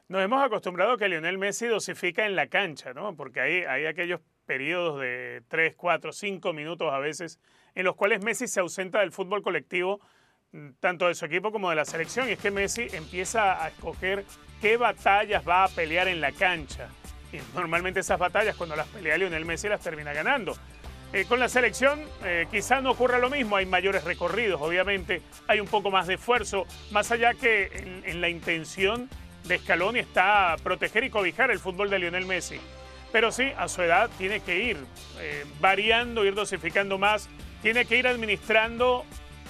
Nos 0.08 0.22
hemos 0.22 0.44
acostumbrado 0.44 0.92
a 0.92 0.98
que 0.98 1.08
Lionel 1.08 1.38
Messi 1.38 1.66
dosifica 1.66 2.26
en 2.26 2.36
la 2.36 2.48
cancha, 2.48 2.92
¿no? 2.92 3.16
Porque 3.16 3.40
hay, 3.40 3.62
hay 3.62 3.86
aquellos 3.86 4.20
periodos 4.44 5.00
de 5.00 5.42
3, 5.48 5.74
4, 5.76 6.12
5 6.12 6.52
minutos 6.52 6.92
a 6.92 6.98
veces 6.98 7.40
en 7.74 7.84
los 7.84 7.96
cuales 7.96 8.22
Messi 8.22 8.46
se 8.46 8.60
ausenta 8.60 9.00
del 9.00 9.12
fútbol 9.12 9.42
colectivo, 9.42 10.00
mm, 10.52 10.72
tanto 10.78 11.08
de 11.08 11.14
su 11.14 11.24
equipo 11.24 11.52
como 11.52 11.70
de 11.70 11.76
la 11.76 11.86
selección. 11.86 12.28
Y 12.28 12.32
es 12.32 12.38
que 12.38 12.50
Messi 12.50 12.86
empieza 12.92 13.64
a 13.64 13.68
escoger 13.68 14.26
qué 14.60 14.76
batallas 14.76 15.42
va 15.48 15.64
a 15.64 15.68
pelear 15.68 16.06
en 16.06 16.20
la 16.20 16.32
cancha. 16.32 16.90
Normalmente 17.54 18.00
esas 18.00 18.18
batallas, 18.18 18.56
cuando 18.56 18.76
las 18.76 18.86
pelea 18.88 19.16
Lionel 19.16 19.44
Messi, 19.44 19.68
las 19.68 19.80
termina 19.80 20.12
ganando. 20.12 20.56
Eh, 21.12 21.24
con 21.24 21.38
la 21.38 21.48
selección 21.48 22.00
eh, 22.24 22.46
quizá 22.50 22.80
no 22.80 22.90
ocurra 22.90 23.18
lo 23.18 23.30
mismo, 23.30 23.56
hay 23.56 23.64
mayores 23.64 24.04
recorridos, 24.04 24.60
obviamente, 24.60 25.22
hay 25.46 25.60
un 25.60 25.68
poco 25.68 25.90
más 25.90 26.08
de 26.08 26.14
esfuerzo, 26.14 26.66
más 26.90 27.12
allá 27.12 27.32
que 27.34 28.02
en, 28.04 28.20
la 28.20 28.28
intención 28.28 29.08
de 29.44 29.58
Scaloni 29.58 30.00
está 30.00 30.56
proteger 30.62 31.04
y 31.04 31.10
cobijar 31.10 31.50
el 31.50 31.60
fútbol 31.60 31.90
de 31.90 32.00
Lionel 32.00 32.26
Messi. 32.26 32.60
Pero 33.12 33.30
sí, 33.30 33.52
a 33.56 33.68
su 33.68 33.82
edad 33.82 34.10
tiene 34.18 34.40
que 34.40 34.58
ir 34.58 34.76
eh, 35.20 35.44
variando, 35.60 36.24
ir 36.24 36.34
dosificando 36.34 36.98
más, 36.98 37.28
tiene 37.62 37.84
que 37.84 37.96
ir 37.96 38.08
administrando 38.08 39.04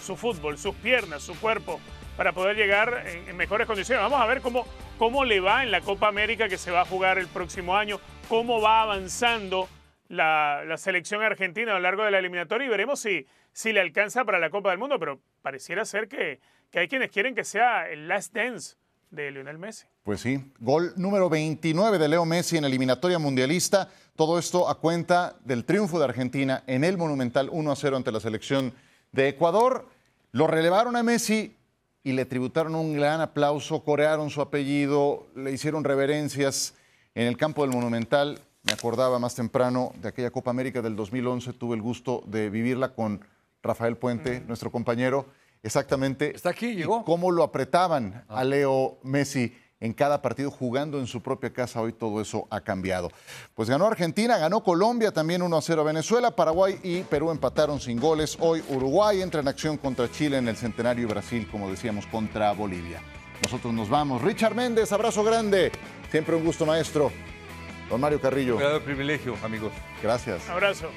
su 0.04 0.16
fútbol, 0.16 0.58
sus 0.58 0.74
piernas, 0.74 1.22
su 1.22 1.34
cuerpo, 1.40 1.80
para 2.16 2.32
poder 2.32 2.56
llegar 2.56 3.04
en, 3.06 3.36
mejores 3.36 3.66
condiciones. 3.66 4.02
Vamos 4.02 4.20
a 4.20 4.26
ver 4.26 4.40
cómo, 4.40 4.66
cómo 4.98 5.24
le 5.24 5.40
va 5.40 5.62
en 5.62 5.70
la 5.70 5.80
Copa 5.80 6.08
América 6.08 6.48
que 6.48 6.58
se 6.58 6.70
va 6.70 6.82
a 6.82 6.84
jugar 6.84 7.18
el 7.18 7.28
próximo 7.28 7.76
año, 7.76 8.00
cómo 8.28 8.60
va 8.60 8.82
avanzando 8.82 9.68
la, 10.08 10.74
selección 10.78 11.22
argentina 11.22 11.72
a 11.72 11.74
lo 11.74 11.80
largo 11.80 12.04
de 12.04 12.10
la 12.10 12.18
eliminatoria 12.18 12.66
y 12.66 12.70
veremos 12.70 13.00
si, 13.00 13.26
si 13.52 13.72
le 13.72 13.80
alcanza 13.80 14.24
para 14.24 14.38
la 14.38 14.50
Copa 14.50 14.70
del 14.70 14.78
Mundo, 14.78 14.98
pero 14.98 15.20
pareciera 15.42 15.84
ser 15.84 16.08
que, 16.08 16.40
que 16.70 16.80
hay 16.80 16.88
quienes 16.88 17.10
quieren 17.10 17.34
que 17.34 17.44
sea 17.44 17.88
el 17.88 18.08
last 18.08 18.34
dance 18.34 18.76
de 19.10 19.30
Lionel 19.30 19.58
Messi. 19.58 19.86
Pues 20.02 20.20
sí, 20.20 20.52
gol 20.60 20.92
número 20.96 21.28
29 21.28 21.98
de 21.98 22.08
Leo 22.08 22.24
Messi 22.24 22.56
en 22.56 22.64
eliminatoria 22.64 23.18
mundialista. 23.18 23.88
Todo 24.14 24.38
esto 24.38 24.68
a 24.68 24.78
cuenta 24.78 25.36
del 25.44 25.64
triunfo 25.64 25.98
de 25.98 26.04
Argentina 26.04 26.62
en 26.66 26.84
el 26.84 26.96
Monumental 26.96 27.48
1 27.50 27.72
a 27.72 27.76
0 27.76 27.96
ante 27.96 28.12
la 28.12 28.20
selección 28.20 28.72
de 29.12 29.28
Ecuador. 29.28 29.88
Lo 30.32 30.46
relevaron 30.46 30.96
a 30.96 31.02
Messi 31.02 31.56
y 32.06 32.12
le 32.12 32.24
tributaron 32.24 32.76
un 32.76 32.94
gran 32.94 33.20
aplauso, 33.20 33.82
corearon 33.82 34.30
su 34.30 34.40
apellido, 34.40 35.26
le 35.34 35.50
hicieron 35.50 35.82
reverencias 35.82 36.74
en 37.16 37.26
el 37.26 37.36
campo 37.36 37.62
del 37.62 37.74
Monumental. 37.74 38.38
Me 38.62 38.74
acordaba 38.74 39.18
más 39.18 39.34
temprano 39.34 39.90
de 40.00 40.10
aquella 40.10 40.30
Copa 40.30 40.52
América 40.52 40.80
del 40.82 40.94
2011, 40.94 41.54
tuve 41.54 41.74
el 41.74 41.82
gusto 41.82 42.22
de 42.28 42.48
vivirla 42.48 42.94
con 42.94 43.20
Rafael 43.60 43.96
Puente, 43.96 44.40
nuestro 44.46 44.70
compañero. 44.70 45.26
Exactamente. 45.64 46.32
Está 46.32 46.50
aquí, 46.50 46.76
llegó. 46.76 47.00
Y 47.00 47.04
cómo 47.04 47.32
lo 47.32 47.42
apretaban 47.42 48.24
a 48.28 48.44
Leo 48.44 49.00
Messi 49.02 49.52
en 49.80 49.92
cada 49.92 50.22
partido 50.22 50.50
jugando 50.50 50.98
en 50.98 51.06
su 51.06 51.22
propia 51.22 51.52
casa. 51.52 51.80
Hoy 51.80 51.92
todo 51.92 52.20
eso 52.20 52.46
ha 52.50 52.60
cambiado. 52.60 53.10
Pues 53.54 53.68
ganó 53.68 53.86
Argentina, 53.86 54.38
ganó 54.38 54.62
Colombia 54.62 55.12
también 55.12 55.42
1 55.42 55.56
a 55.56 55.62
0 55.62 55.82
a 55.82 55.84
Venezuela, 55.84 56.30
Paraguay 56.34 56.78
y 56.82 57.02
Perú 57.02 57.30
empataron 57.30 57.80
sin 57.80 58.00
goles. 58.00 58.36
Hoy 58.40 58.62
Uruguay 58.68 59.22
entra 59.22 59.40
en 59.40 59.48
acción 59.48 59.76
contra 59.76 60.10
Chile 60.10 60.38
en 60.38 60.48
el 60.48 60.56
centenario 60.56 61.04
y 61.04 61.06
Brasil, 61.06 61.48
como 61.50 61.70
decíamos, 61.70 62.06
contra 62.06 62.52
Bolivia. 62.52 63.00
Nosotros 63.42 63.72
nos 63.74 63.88
vamos. 63.88 64.22
Richard 64.22 64.54
Méndez, 64.54 64.92
abrazo 64.92 65.22
grande. 65.22 65.70
Siempre 66.10 66.36
un 66.36 66.44
gusto, 66.44 66.64
maestro. 66.64 67.12
Don 67.90 68.00
Mario 68.00 68.20
Carrillo. 68.20 68.56
Un 68.56 68.82
privilegio, 68.82 69.36
amigos. 69.44 69.72
Gracias. 70.02 70.48
Abrazo. 70.48 70.88